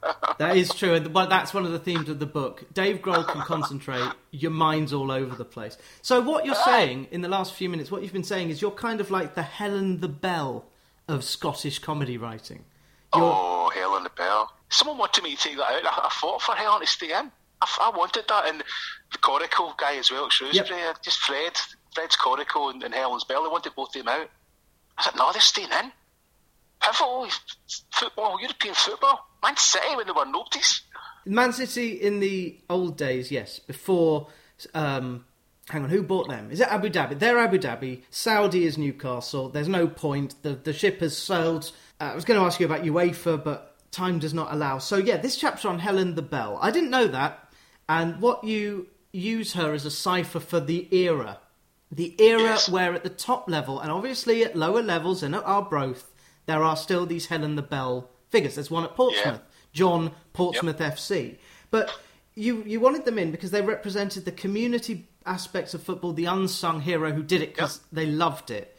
that 0.37 0.55
is 0.55 0.73
true, 0.73 0.93
and 0.93 1.13
that's 1.13 1.53
one 1.53 1.65
of 1.65 1.71
the 1.71 1.79
themes 1.79 2.09
of 2.09 2.19
the 2.19 2.25
book. 2.25 2.65
Dave 2.73 3.01
Grohl 3.01 3.27
can 3.27 3.41
concentrate; 3.41 4.11
your 4.31 4.51
mind's 4.51 4.93
all 4.93 5.11
over 5.11 5.35
the 5.35 5.45
place. 5.45 5.77
So, 6.01 6.21
what 6.21 6.45
you're 6.45 6.55
saying 6.55 7.07
in 7.11 7.21
the 7.21 7.27
last 7.27 7.53
few 7.53 7.67
minutes, 7.67 7.91
what 7.91 8.01
you've 8.01 8.13
been 8.13 8.23
saying 8.23 8.49
is 8.49 8.61
you're 8.61 8.71
kind 8.71 9.01
of 9.01 9.11
like 9.11 9.35
the 9.35 9.43
Helen 9.43 9.99
the 9.99 10.07
Bell 10.07 10.65
of 11.07 11.23
Scottish 11.23 11.79
comedy 11.79 12.17
writing. 12.17 12.63
Oh, 13.13 13.71
Helen 13.73 14.03
the 14.03 14.09
Bell. 14.09 14.51
Someone 14.69 14.97
wanted 14.97 15.23
me 15.23 15.35
to 15.35 15.41
take 15.41 15.57
that 15.57 15.63
out. 15.63 15.85
I, 15.85 16.07
I 16.07 16.09
fought 16.11 16.41
for 16.41 16.55
Helen 16.55 16.81
to 16.81 16.87
stay 16.87 17.07
in. 17.07 17.31
I, 17.61 17.77
I 17.81 17.97
wanted 17.97 18.25
that. 18.27 18.47
And 18.47 18.63
the 19.11 19.17
Coracle 19.17 19.77
guy 19.77 19.97
as 19.97 20.11
well 20.11 20.29
Shrewsbury, 20.29 20.79
yep. 20.79 21.01
just 21.01 21.19
Fred, 21.19 21.53
Fred's 21.93 22.15
Coracle 22.15 22.69
and, 22.71 22.83
and, 22.83 22.93
Helen's 22.93 23.23
Bell, 23.23 23.43
they 23.43 23.49
wanted 23.49 23.73
both 23.75 23.95
of 23.95 24.05
them 24.05 24.07
out. 24.07 24.29
I 24.97 25.03
said, 25.03 25.15
no, 25.15 25.31
they're 25.31 25.41
staying 25.41 25.69
in. 25.71 25.91
Pivotal, 26.81 27.27
football, 27.91 28.39
European 28.39 28.73
football. 28.73 29.27
Man 29.43 29.57
City 29.57 29.95
when 29.95 30.05
they 30.05 30.13
were 30.13 30.25
nobodies. 30.25 30.81
Man 31.25 31.53
City 31.53 31.93
in 31.93 32.19
the 32.19 32.57
old 32.69 32.97
days, 32.97 33.31
yes, 33.31 33.59
before. 33.59 34.27
Um, 34.73 35.25
hang 35.69 35.83
on, 35.83 35.89
who 35.89 36.03
bought 36.03 36.27
them? 36.29 36.51
Is 36.51 36.61
it 36.61 36.67
Abu 36.67 36.89
Dhabi? 36.89 37.19
They're 37.19 37.39
Abu 37.39 37.57
Dhabi. 37.57 38.03
Saudi 38.09 38.65
is 38.65 38.77
Newcastle. 38.77 39.49
There's 39.49 39.67
no 39.67 39.87
point. 39.87 40.35
The 40.41 40.55
the 40.55 40.73
ship 40.73 40.99
has 41.01 41.17
sailed 41.17 41.71
uh, 41.99 42.03
I 42.05 42.15
was 42.15 42.25
going 42.25 42.39
to 42.39 42.45
ask 42.45 42.59
you 42.59 42.65
about 42.65 42.83
UEFA, 42.83 43.43
but 43.43 43.75
time 43.91 44.19
does 44.19 44.33
not 44.33 44.53
allow. 44.53 44.77
So 44.77 44.97
yeah, 44.97 45.17
this 45.17 45.37
chapter 45.37 45.67
on 45.67 45.79
Helen 45.79 46.15
the 46.15 46.21
Bell. 46.21 46.57
I 46.61 46.71
didn't 46.71 46.89
know 46.89 47.07
that, 47.07 47.51
and 47.87 48.21
what 48.21 48.43
you 48.43 48.87
use 49.11 49.53
her 49.53 49.73
as 49.73 49.85
a 49.85 49.91
cipher 49.91 50.39
for 50.39 50.59
the 50.59 50.87
era, 50.95 51.39
the 51.91 52.15
era 52.21 52.41
yes. 52.41 52.69
where 52.69 52.93
at 52.93 53.03
the 53.03 53.09
top 53.09 53.49
level, 53.49 53.79
and 53.79 53.91
obviously 53.91 54.43
at 54.43 54.55
lower 54.55 54.81
levels 54.81 55.23
and 55.23 55.35
at 55.35 55.43
Arbroath, 55.43 56.13
there 56.45 56.63
are 56.63 56.77
still 56.77 57.05
these 57.05 57.27
Helen 57.27 57.55
the 57.55 57.61
Bell 57.61 58.09
figures. 58.29 58.55
There's 58.55 58.71
one 58.71 58.83
at 58.83 58.95
Portsmouth, 58.95 59.41
yeah. 59.41 59.71
John 59.73 60.11
Portsmouth 60.33 60.79
yep. 60.79 60.95
FC, 60.95 61.37
but 61.71 61.91
you 62.35 62.63
you 62.63 62.79
wanted 62.79 63.05
them 63.05 63.19
in 63.19 63.31
because 63.31 63.51
they 63.51 63.61
represented 63.61 64.25
the 64.25 64.31
community 64.31 65.07
aspects 65.25 65.73
of 65.73 65.83
football, 65.83 66.13
the 66.13 66.25
unsung 66.25 66.81
hero 66.81 67.11
who 67.11 67.23
did 67.23 67.41
it 67.41 67.53
because 67.53 67.77
yep. 67.77 67.85
they 67.91 68.05
loved 68.05 68.51
it. 68.51 68.77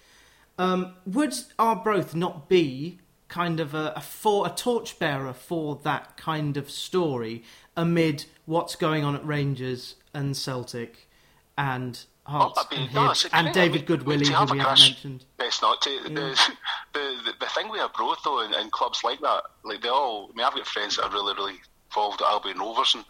Um, 0.59 0.94
would 1.06 1.35
Arbroath 1.59 2.14
not 2.14 2.48
be 2.48 2.98
kind 3.30 3.60
of 3.60 3.72
a, 3.72 3.94
a 3.96 4.00
for 4.00 4.46
a 4.46 4.50
torchbearer 4.50 5.32
for 5.32 5.80
that 5.84 6.16
kind 6.18 6.56
of 6.56 6.70
story 6.70 7.42
amid 7.76 8.26
what's 8.44 8.76
going 8.76 9.04
on 9.04 9.14
at 9.14 9.24
Rangers 9.24 9.94
and 10.12 10.36
Celtic 10.36 11.08
and 11.56 12.04
Hart 12.24 12.52
Oh, 12.56 12.64
I 12.70 12.74
mean, 12.74 12.84
and, 12.84 12.94
no, 12.94 13.14
and 13.32 13.54
David 13.54 13.90
I 13.90 13.94
mean, 13.94 14.00
Goodwillie, 14.00 14.26
who 14.26 14.34
have 14.34 14.50
we 14.50 14.58
haven't 14.58 14.80
mentioned. 14.80 15.24
Best 15.38 15.62
not 15.62 15.80
to. 15.82 16.02
The, 16.04 16.10
the, 16.10 16.50
the 16.92 17.32
the 17.40 17.46
thing 17.46 17.70
with 17.70 17.80
Arbroath 17.80 18.18
though, 18.24 18.42
in, 18.42 18.52
and 18.52 18.70
clubs 18.70 19.02
like 19.02 19.20
that, 19.20 19.42
like 19.64 19.80
they 19.80 19.88
all. 19.88 20.30
I 20.32 20.36
mean, 20.36 20.46
I've 20.46 20.54
got 20.54 20.66
friends 20.66 20.96
that 20.96 21.04
are 21.04 21.10
really 21.10 21.34
really 21.34 21.58
involved 21.88 22.20
at 22.20 22.28
Albion 22.28 22.58
Rovers, 22.58 22.94
and 22.94 23.04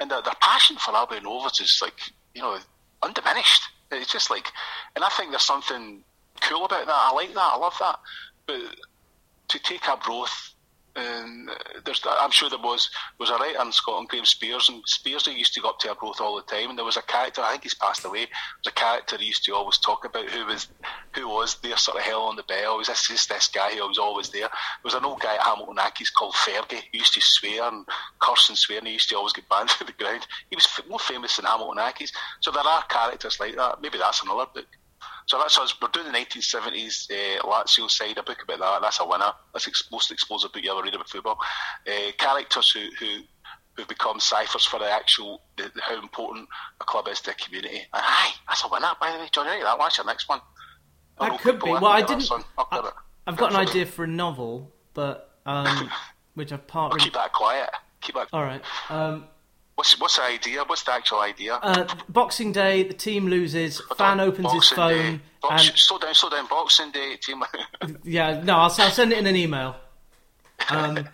and 0.00 0.10
their, 0.10 0.22
their 0.22 0.34
passion 0.40 0.76
for 0.76 0.94
Albion 0.94 1.24
Rovers 1.24 1.60
is 1.60 1.78
like 1.80 2.00
you 2.34 2.42
know 2.42 2.58
undiminished. 3.02 3.62
It's 3.90 4.12
just 4.12 4.30
like, 4.30 4.52
and 4.96 5.04
I 5.04 5.08
think 5.10 5.30
there's 5.30 5.42
something 5.42 6.02
cool 6.42 6.66
about 6.66 6.86
that. 6.86 6.94
I 6.94 7.12
like 7.12 7.32
that. 7.32 7.40
I 7.40 7.56
love 7.56 7.76
that. 7.80 8.00
But 8.46 8.60
to 9.48 9.58
take 9.58 9.88
uh, 11.48 11.54
there's, 11.84 12.02
I'm 12.04 12.30
sure 12.30 12.50
there 12.50 12.58
was 12.58 12.90
was 13.18 13.30
a 13.30 13.34
writer 13.34 13.62
in 13.62 13.72
Scotland, 13.72 14.08
Graham 14.08 14.24
Spiers, 14.24 14.68
and 14.68 14.82
Spiers 14.86 15.26
he 15.26 15.32
used 15.32 15.54
to 15.54 15.60
go 15.60 15.68
up 15.68 15.78
to 15.80 15.88
Arbroath 15.90 16.20
all 16.20 16.36
the 16.36 16.42
time. 16.42 16.70
And 16.70 16.78
there 16.78 16.84
was 16.84 16.96
a 16.96 17.02
character, 17.02 17.40
I 17.40 17.52
think 17.52 17.62
he's 17.62 17.74
passed 17.74 18.04
away. 18.04 18.20
There 18.20 18.64
was 18.64 18.72
a 18.72 18.72
character 18.72 19.16
he 19.16 19.26
used 19.26 19.44
to 19.44 19.54
always 19.54 19.78
talk 19.78 20.04
about 20.04 20.28
who 20.28 20.46
was 20.46 20.68
who 21.14 21.28
was 21.28 21.56
there, 21.62 21.76
sort 21.76 21.98
of 21.98 22.02
hell 22.02 22.22
on 22.22 22.36
the 22.36 22.42
bell. 22.42 22.78
Was 22.78 22.88
this, 22.88 23.26
this, 23.26 23.48
guy 23.48 23.74
who 23.76 23.86
was 23.86 23.98
always 23.98 24.30
there. 24.30 24.48
There 24.48 24.84
was 24.84 24.94
an 24.94 25.04
old 25.04 25.20
guy 25.20 25.34
at 25.34 25.42
Hamilton 25.42 25.76
Accies 25.76 26.12
called 26.12 26.34
Fergie. 26.34 26.82
He 26.90 26.98
used 26.98 27.14
to 27.14 27.20
swear 27.20 27.68
and 27.68 27.86
curse 28.20 28.48
and 28.48 28.58
swear, 28.58 28.78
and 28.78 28.86
he 28.86 28.94
used 28.94 29.08
to 29.10 29.16
always 29.16 29.32
get 29.32 29.48
banned 29.48 29.68
to 29.78 29.84
the 29.84 29.92
ground. 29.92 30.26
He 30.50 30.56
was 30.56 30.68
more 30.88 30.98
famous 30.98 31.36
than 31.36 31.46
Hamilton 31.46 31.82
Accies. 31.82 32.10
So 32.40 32.50
there 32.50 32.66
are 32.66 32.82
characters 32.84 33.38
like 33.38 33.54
that. 33.56 33.80
Maybe 33.80 33.98
that's 33.98 34.22
another 34.22 34.46
book. 34.52 34.66
So 35.28 35.36
that's 35.38 35.58
us. 35.58 35.74
We're 35.80 35.88
doing 35.88 36.06
the 36.10 36.18
1970s 36.18 37.10
uh, 37.10 37.42
Lazio 37.46 37.90
side, 37.90 38.16
a 38.16 38.22
book 38.22 38.38
about 38.42 38.60
that. 38.60 38.80
That's 38.80 38.98
a 39.00 39.06
winner. 39.06 39.30
That's 39.52 39.66
the 39.66 39.70
ex- 39.70 39.88
most 39.92 40.10
explosive 40.10 40.52
book 40.52 40.62
you 40.64 40.72
ever 40.72 40.82
read 40.82 40.94
about 40.94 41.08
football. 41.10 41.38
Uh, 41.86 42.12
characters 42.16 42.70
who, 42.70 42.80
who 42.98 43.20
who've 43.76 43.86
become 43.86 44.18
ciphers 44.18 44.64
for 44.64 44.80
the 44.80 44.90
actual 44.90 45.42
the, 45.58 45.70
the- 45.74 45.82
how 45.82 46.00
important 46.00 46.48
a 46.80 46.84
club 46.84 47.08
is 47.08 47.20
to 47.20 47.30
the 47.30 47.36
community. 47.36 47.76
And 47.76 47.86
aye, 47.92 48.32
that's 48.48 48.64
a 48.64 48.68
winner. 48.68 48.88
By 48.98 49.12
the 49.12 49.18
way, 49.18 49.28
John, 49.30 49.44
you 49.46 49.64
that 49.64 49.76
one? 49.78 49.84
That's 49.84 49.98
your 49.98 50.06
next 50.06 50.28
one. 50.30 50.40
I 51.20 51.28
That 51.28 51.40
could 51.40 51.60
be. 51.60 51.70
Well, 51.72 51.84
I 51.86 52.00
didn't. 52.00 52.30
I. 52.56 52.90
I've 53.26 53.36
got 53.36 53.50
an 53.50 53.56
idea 53.56 53.84
for 53.84 54.04
a 54.04 54.08
novel, 54.08 54.72
but 54.94 55.38
um, 55.44 55.90
which 56.34 56.52
I've 56.52 56.66
partly. 56.66 57.00
Keep 57.00 57.12
that 57.12 57.34
quiet. 57.34 57.68
Keep 58.00 58.14
that. 58.14 58.28
All 58.32 58.44
right. 58.44 58.62
Um, 58.88 59.26
What's 59.78 60.00
what's 60.00 60.16
the 60.16 60.24
idea? 60.24 60.64
What's 60.66 60.82
the 60.82 60.92
actual 60.92 61.20
idea? 61.20 61.54
uh, 61.54 61.86
Boxing 62.08 62.50
Day, 62.50 62.82
the 62.82 62.94
team 62.94 63.28
loses. 63.28 63.80
Fan 63.96 64.18
opens 64.18 64.52
his 64.52 64.70
Boxing 64.70 64.76
phone, 64.76 65.12
Day. 65.18 65.20
Box, 65.40 65.68
and 65.68 65.78
slow 65.78 65.98
down, 66.00 66.14
slow 66.14 66.30
down. 66.30 66.48
Boxing 66.48 66.90
Day 66.90 67.14
team. 67.22 67.44
yeah, 68.02 68.42
no, 68.42 68.54
I'll, 68.54 68.74
I'll 68.76 68.90
send 68.90 69.12
it 69.12 69.18
in 69.18 69.26
an 69.28 69.36
email. 69.36 69.76
Um, 70.68 71.08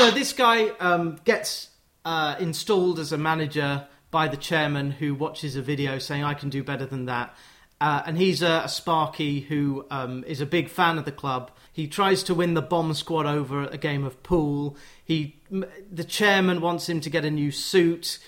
no, 0.00 0.10
this 0.10 0.32
guy 0.32 0.70
um, 0.80 1.20
gets 1.24 1.70
uh, 2.04 2.34
installed 2.40 2.98
as 2.98 3.12
a 3.12 3.18
manager 3.18 3.86
by 4.10 4.26
the 4.26 4.36
chairman, 4.36 4.90
who 4.90 5.14
watches 5.14 5.54
a 5.54 5.62
video 5.62 6.00
saying, 6.00 6.24
"I 6.24 6.34
can 6.34 6.50
do 6.50 6.64
better 6.64 6.86
than 6.86 7.04
that." 7.04 7.36
Uh, 7.80 8.02
and 8.04 8.18
he's 8.18 8.42
a, 8.42 8.62
a 8.64 8.68
Sparky 8.68 9.42
who 9.42 9.86
um, 9.92 10.24
is 10.26 10.40
a 10.40 10.46
big 10.46 10.68
fan 10.68 10.98
of 10.98 11.04
the 11.04 11.12
club. 11.12 11.52
He 11.72 11.86
tries 11.86 12.24
to 12.24 12.34
win 12.34 12.54
the 12.54 12.62
bomb 12.62 12.92
squad 12.94 13.26
over 13.26 13.62
a 13.62 13.78
game 13.78 14.02
of 14.02 14.20
pool. 14.24 14.76
He, 15.04 15.36
the 15.50 16.04
chairman 16.04 16.60
wants 16.60 16.88
him 16.88 17.00
to 17.00 17.10
get 17.10 17.24
a 17.24 17.30
new 17.30 17.50
suit. 17.50 18.18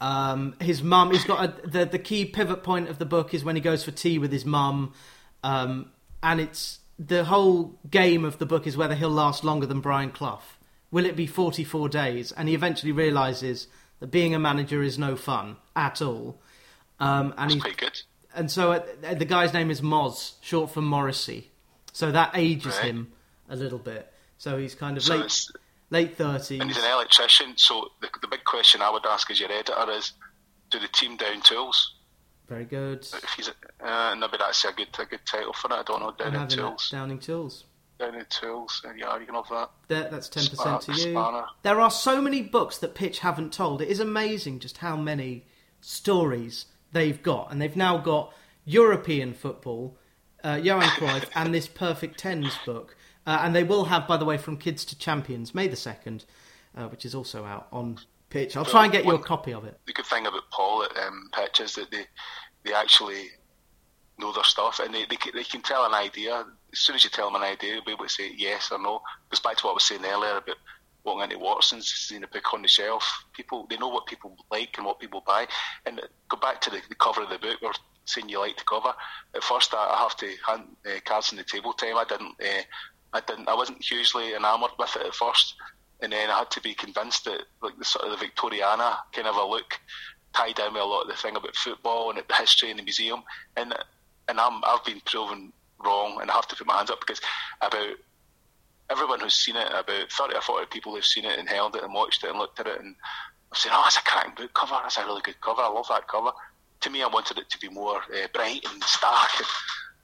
Um, 0.00 0.54
his 0.60 0.82
mum, 0.82 1.10
he's 1.10 1.24
got 1.24 1.44
a, 1.64 1.68
the 1.68 1.84
the 1.84 1.98
key 1.98 2.24
pivot 2.24 2.62
point 2.62 2.88
of 2.88 2.98
the 2.98 3.04
book 3.04 3.34
is 3.34 3.44
when 3.44 3.54
he 3.56 3.60
goes 3.62 3.84
for 3.84 3.90
tea 3.90 4.18
with 4.18 4.32
his 4.32 4.44
mum, 4.46 4.94
um, 5.42 5.90
and 6.22 6.40
it's 6.40 6.78
the 6.98 7.24
whole 7.24 7.78
game 7.90 8.24
of 8.24 8.38
the 8.38 8.46
book 8.46 8.66
is 8.66 8.76
whether 8.76 8.94
he'll 8.94 9.10
last 9.10 9.44
longer 9.44 9.66
than 9.66 9.80
Brian 9.80 10.10
Clough. 10.10 10.40
Will 10.90 11.04
it 11.06 11.16
be 11.16 11.26
forty 11.26 11.64
four 11.64 11.88
days? 11.88 12.32
And 12.32 12.48
he 12.48 12.54
eventually 12.54 12.92
realizes 12.92 13.68
that 14.00 14.10
being 14.10 14.34
a 14.34 14.38
manager 14.38 14.82
is 14.82 14.98
no 14.98 15.16
fun 15.16 15.56
at 15.76 16.00
all. 16.00 16.40
Um, 16.98 17.34
and 17.36 17.50
That's 17.50 17.54
he's 17.54 17.62
quite 17.62 17.76
good. 17.76 18.02
and 18.34 18.50
so 18.50 18.72
uh, 18.72 19.14
the 19.14 19.24
guy's 19.26 19.52
name 19.52 19.70
is 19.70 19.80
Moz, 19.82 20.34
short 20.40 20.70
for 20.70 20.80
Morrissey. 20.82 21.50
So 21.92 22.10
that 22.12 22.30
ages 22.34 22.76
Right. 22.76 22.86
him 22.86 23.12
a 23.48 23.56
little 23.56 23.78
bit. 23.78 24.10
So 24.38 24.56
he's 24.58 24.74
kind 24.74 24.96
of 24.96 25.02
So 25.02 25.16
late 25.16 25.44
late 25.90 26.16
thirties. 26.16 26.60
And 26.60 26.70
he's 26.70 26.82
an 26.82 26.90
electrician, 26.90 27.54
so 27.56 27.88
the, 28.00 28.08
the 28.22 28.28
big 28.28 28.44
question 28.44 28.80
I 28.82 28.90
would 28.90 29.04
ask 29.06 29.30
as 29.30 29.38
your 29.40 29.50
editor 29.52 29.74
is, 29.90 30.12
do 30.70 30.78
the 30.78 30.88
team 30.88 31.16
down 31.16 31.40
tools? 31.42 31.94
Very 32.48 32.64
good. 32.64 33.00
If 33.12 33.30
he's, 33.36 33.48
uh, 33.80 34.16
maybe 34.18 34.36
that's 34.38 34.64
a 34.64 34.72
good 34.72 34.88
a 34.98 35.04
good 35.04 35.20
title 35.24 35.52
for 35.52 35.70
it. 35.70 35.74
I 35.74 35.82
don't 35.84 36.00
know. 36.00 36.14
I'm 36.18 36.32
Down 36.32 36.42
in 36.42 36.48
tools. 36.48 36.90
Downing 36.90 37.18
tools. 37.20 37.64
Down 37.98 38.14
in 38.14 38.24
tools. 38.28 38.82
Yeah, 38.96 39.18
you 39.18 39.26
can 39.26 39.34
have 39.36 39.48
that. 39.50 39.70
There, 39.88 40.08
that's 40.10 40.28
ten 40.28 40.42
Spanner- 40.42 40.78
percent 40.78 40.96
to 40.98 41.02
you. 41.08 41.12
spanner. 41.14 41.44
There 41.62 41.80
are 41.80 41.90
so 41.90 42.20
many 42.20 42.42
books 42.42 42.78
that 42.78 42.94
Pitch 42.94 43.20
haven't 43.20 43.52
told. 43.52 43.82
It 43.82 43.88
is 43.88 44.00
amazing 44.00 44.58
just 44.60 44.78
how 44.78 44.96
many 44.96 45.44
stories 45.80 46.66
they've 46.92 47.22
got, 47.22 47.52
and 47.52 47.60
they've 47.62 47.76
now 47.76 47.98
got 47.98 48.32
European 48.64 49.32
football, 49.32 49.96
uh, 50.42 50.58
Johan 50.62 50.88
Cruyff, 50.88 51.28
and 51.34 51.54
this 51.54 51.68
Perfect 51.68 52.18
Tens 52.18 52.56
book. 52.66 52.96
Uh, 53.26 53.40
and 53.42 53.54
they 53.54 53.64
will 53.64 53.84
have, 53.84 54.08
by 54.08 54.16
the 54.16 54.24
way, 54.24 54.38
from 54.38 54.56
Kids 54.56 54.84
to 54.86 54.98
Champions, 54.98 55.54
May 55.54 55.68
the 55.68 55.76
second, 55.76 56.24
uh, 56.76 56.88
which 56.88 57.04
is 57.04 57.14
also 57.14 57.44
out 57.44 57.68
on 57.72 57.98
Pitch. 58.30 58.56
I'll 58.56 58.64
try 58.64 58.84
and 58.84 58.92
get 58.92 59.04
you 59.04 59.12
a 59.12 59.18
copy 59.18 59.52
of 59.52 59.64
it. 59.64 59.78
The 59.86 59.92
good 59.92 60.06
thing 60.06 60.26
about 60.26 60.48
Paul 60.50 60.84
at 60.84 60.96
um, 60.96 61.28
Pitch 61.32 61.60
is 61.60 61.74
that 61.74 61.90
they 61.90 62.06
they 62.64 62.72
actually 62.72 63.30
know 64.18 64.32
their 64.32 64.44
stuff 64.44 64.80
and 64.80 64.94
they, 64.94 65.04
they, 65.06 65.16
can, 65.16 65.32
they 65.34 65.44
can 65.44 65.62
tell 65.62 65.84
an 65.84 65.94
idea. 65.94 66.44
As 66.72 66.78
soon 66.78 66.96
as 66.96 67.04
you 67.04 67.10
tell 67.10 67.26
them 67.26 67.42
an 67.42 67.48
idea, 67.48 67.72
they'll 67.72 67.84
be 67.84 67.92
able 67.92 68.04
to 68.04 68.10
say 68.10 68.30
yes 68.36 68.70
or 68.70 68.78
no. 68.78 69.00
Goes 69.30 69.40
back 69.40 69.56
to 69.56 69.66
what 69.66 69.72
I 69.72 69.74
was 69.74 69.84
saying 69.84 70.04
earlier 70.04 70.36
about 70.36 70.56
walking 71.04 71.24
into 71.24 71.38
Watson's, 71.38 71.90
seeing 71.90 72.22
a 72.22 72.28
book 72.28 72.52
on 72.52 72.62
the 72.62 72.68
shelf. 72.68 73.24
People 73.32 73.66
they 73.68 73.78
know 73.78 73.88
what 73.88 74.06
people 74.06 74.36
like 74.50 74.76
and 74.76 74.86
what 74.86 75.00
people 75.00 75.22
buy. 75.26 75.46
And 75.86 76.00
go 76.28 76.36
back 76.36 76.60
to 76.62 76.70
the, 76.70 76.80
the 76.88 76.94
cover 76.94 77.22
of 77.22 77.30
the 77.30 77.38
book. 77.38 77.58
We're 77.62 77.72
saying 78.04 78.28
you 78.28 78.38
like 78.38 78.58
the 78.58 78.64
cover. 78.64 78.94
At 79.34 79.42
first, 79.42 79.74
I, 79.74 79.78
I 79.78 80.02
have 80.02 80.16
to 80.18 80.32
hand 80.46 80.64
uh, 80.86 81.00
cards 81.04 81.32
on 81.32 81.38
the 81.38 81.44
table 81.44 81.72
time. 81.72 81.96
I 81.96 82.04
didn't. 82.04 82.34
Uh, 82.40 82.62
I 83.12 83.20
didn't. 83.20 83.48
I 83.48 83.54
wasn't 83.54 83.84
hugely 83.84 84.34
enamoured 84.34 84.72
with 84.78 84.96
it 84.96 85.06
at 85.06 85.14
first, 85.14 85.54
and 86.00 86.12
then 86.12 86.30
I 86.30 86.38
had 86.38 86.50
to 86.52 86.60
be 86.60 86.74
convinced 86.74 87.24
that 87.24 87.42
like 87.62 87.76
the 87.78 87.84
sort 87.84 88.06
of 88.06 88.18
the 88.18 88.24
Victoriana 88.24 88.98
kind 89.12 89.26
of 89.26 89.36
a 89.36 89.44
look 89.44 89.78
tied 90.34 90.58
in 90.58 90.72
with 90.72 90.82
a 90.82 90.84
lot 90.84 91.02
of 91.02 91.08
the 91.08 91.16
thing 91.16 91.36
about 91.36 91.56
football 91.56 92.10
and 92.10 92.18
the 92.18 92.34
history 92.34 92.70
in 92.70 92.76
the 92.76 92.82
museum, 92.82 93.22
and 93.56 93.74
and 94.28 94.40
I'm 94.40 94.62
I've 94.64 94.84
been 94.84 95.00
proven 95.04 95.52
wrong, 95.84 96.18
and 96.20 96.30
I 96.30 96.34
have 96.34 96.48
to 96.48 96.56
put 96.56 96.66
my 96.66 96.76
hands 96.76 96.90
up 96.90 97.00
because 97.00 97.20
about 97.60 97.96
everyone 98.90 99.20
who's 99.20 99.34
seen 99.34 99.56
it, 99.56 99.68
about 99.68 100.10
thirty 100.10 100.34
or 100.34 100.42
forty 100.42 100.66
people 100.66 100.94
who've 100.94 101.04
seen 101.04 101.24
it 101.24 101.38
and 101.38 101.48
held 101.48 101.76
it 101.76 101.82
and 101.82 101.94
watched 101.94 102.24
it 102.24 102.30
and 102.30 102.38
looked 102.38 102.60
at 102.60 102.66
it 102.66 102.80
and 102.80 102.94
I've 103.52 103.58
said, 103.58 103.72
oh, 103.74 103.80
that's 103.82 103.96
a 103.96 104.02
cracking 104.02 104.34
book 104.36 104.54
cover. 104.54 104.78
That's 104.82 104.96
a 104.96 105.04
really 105.04 105.22
good 105.22 105.40
cover. 105.40 105.62
I 105.62 105.68
love 105.68 105.86
that 105.88 106.06
cover. 106.06 106.30
To 106.82 106.90
me, 106.90 107.02
I 107.02 107.08
wanted 107.08 107.38
it 107.38 107.50
to 107.50 107.58
be 107.58 107.68
more 107.68 107.96
uh, 107.96 108.28
bright 108.32 108.64
and 108.72 108.82
stark. 108.84 109.30
And, 109.38 109.46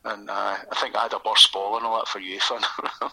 and 0.07 0.31
uh, 0.31 0.57
I 0.71 0.75
think 0.81 0.95
I 0.97 1.03
had 1.03 1.12
a 1.12 1.19
burst 1.19 1.53
ball 1.53 1.77
and 1.77 1.85
all 1.87 1.97
that 1.99 2.09
for 2.09 2.21
UEFA 2.21 2.62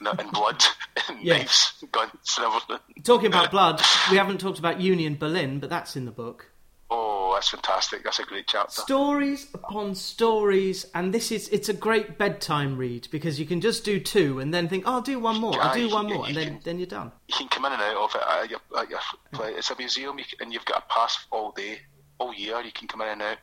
and, 0.00 0.20
and 0.20 0.32
blood 0.32 0.62
and 1.08 1.20
Yeah. 1.22 1.38
knives, 1.38 1.84
guns 1.92 2.12
and 2.38 2.46
everything. 2.46 3.02
Talking 3.04 3.26
about 3.26 3.50
blood, 3.50 3.80
we 4.10 4.16
haven't 4.16 4.38
talked 4.38 4.58
about 4.58 4.80
Union 4.80 5.16
Berlin, 5.16 5.58
but 5.60 5.70
that's 5.70 5.96
in 5.96 6.04
the 6.04 6.10
book. 6.12 6.50
Oh, 6.88 7.32
that's 7.34 7.48
fantastic. 7.48 8.04
That's 8.04 8.20
a 8.20 8.22
great 8.22 8.46
chapter. 8.46 8.80
Stories 8.82 9.48
upon 9.52 9.96
stories, 9.96 10.86
and 10.94 11.12
this 11.12 11.32
is 11.32 11.48
it's 11.48 11.68
a 11.68 11.72
great 11.74 12.16
bedtime 12.16 12.76
read 12.78 13.08
because 13.10 13.40
you 13.40 13.46
can 13.46 13.60
just 13.60 13.84
do 13.84 13.98
two 13.98 14.38
and 14.38 14.54
then 14.54 14.68
think, 14.68 14.84
oh, 14.86 14.92
I'll 14.94 15.00
do 15.02 15.18
one 15.18 15.40
more, 15.40 15.60
I'll 15.60 15.74
do 15.74 15.90
one 15.90 16.08
you- 16.08 16.14
more, 16.14 16.26
and 16.28 16.36
then 16.36 16.60
then 16.62 16.78
you're 16.78 16.86
done. 16.86 17.10
you 17.28 17.34
can 17.36 17.48
come 17.48 17.64
in 17.64 17.72
and 17.72 17.82
out 17.82 17.96
of 17.96 18.14
it 18.14 18.22
at 18.22 18.50
your, 18.50 18.60
at 18.78 18.88
your 18.88 19.00
place. 19.32 19.54
It's 19.58 19.70
a 19.70 19.76
museum, 19.76 20.16
you 20.18 20.24
and 20.40 20.52
you've 20.52 20.64
got 20.64 20.84
a 20.88 20.92
pass 20.92 21.26
all 21.32 21.50
day, 21.50 21.80
all 22.18 22.32
year. 22.32 22.60
You 22.60 22.70
can 22.72 22.86
come 22.86 23.00
in 23.00 23.08
and 23.08 23.22
out. 23.22 23.38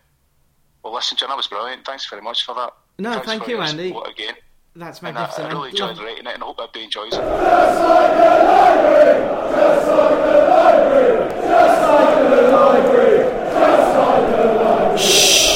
Well, 0.84 0.94
listen, 0.94 1.18
John, 1.18 1.30
that 1.30 1.38
was 1.38 1.48
brilliant. 1.48 1.86
Thanks 1.86 2.10
very 2.10 2.22
much 2.22 2.46
for 2.46 2.54
that. 2.56 2.74
No, 3.00 3.14
Thanks 3.14 3.26
thank 3.28 3.48
you, 3.48 3.62
Andy. 3.62 3.96
Again. 4.06 4.36
That's 4.76 5.02
magnificent. 5.02 5.48
And 5.48 5.54
I, 5.54 5.56
I 5.56 5.60
really 5.60 5.70
enjoyed 5.70 5.98
love... 5.98 6.06
writing 6.06 6.26
it, 6.26 6.34
and 6.34 6.44
I 6.44 6.46
hope 6.46 6.58
everybody 6.60 6.84
enjoys 6.84 7.14
it. 7.14 7.18
Just 7.18 7.80
like 7.80 8.12
the 8.18 8.26
library, 8.44 9.30
just 9.56 9.88
like 9.88 10.18
the 10.26 10.38
library, 10.50 11.30
just 11.42 11.82
like 11.88 12.16
the 12.30 12.42
library, 12.52 13.18
just 13.54 13.96
like 13.98 14.26
the 14.36 14.46
library. 14.64 14.98
Shh. 14.98 15.53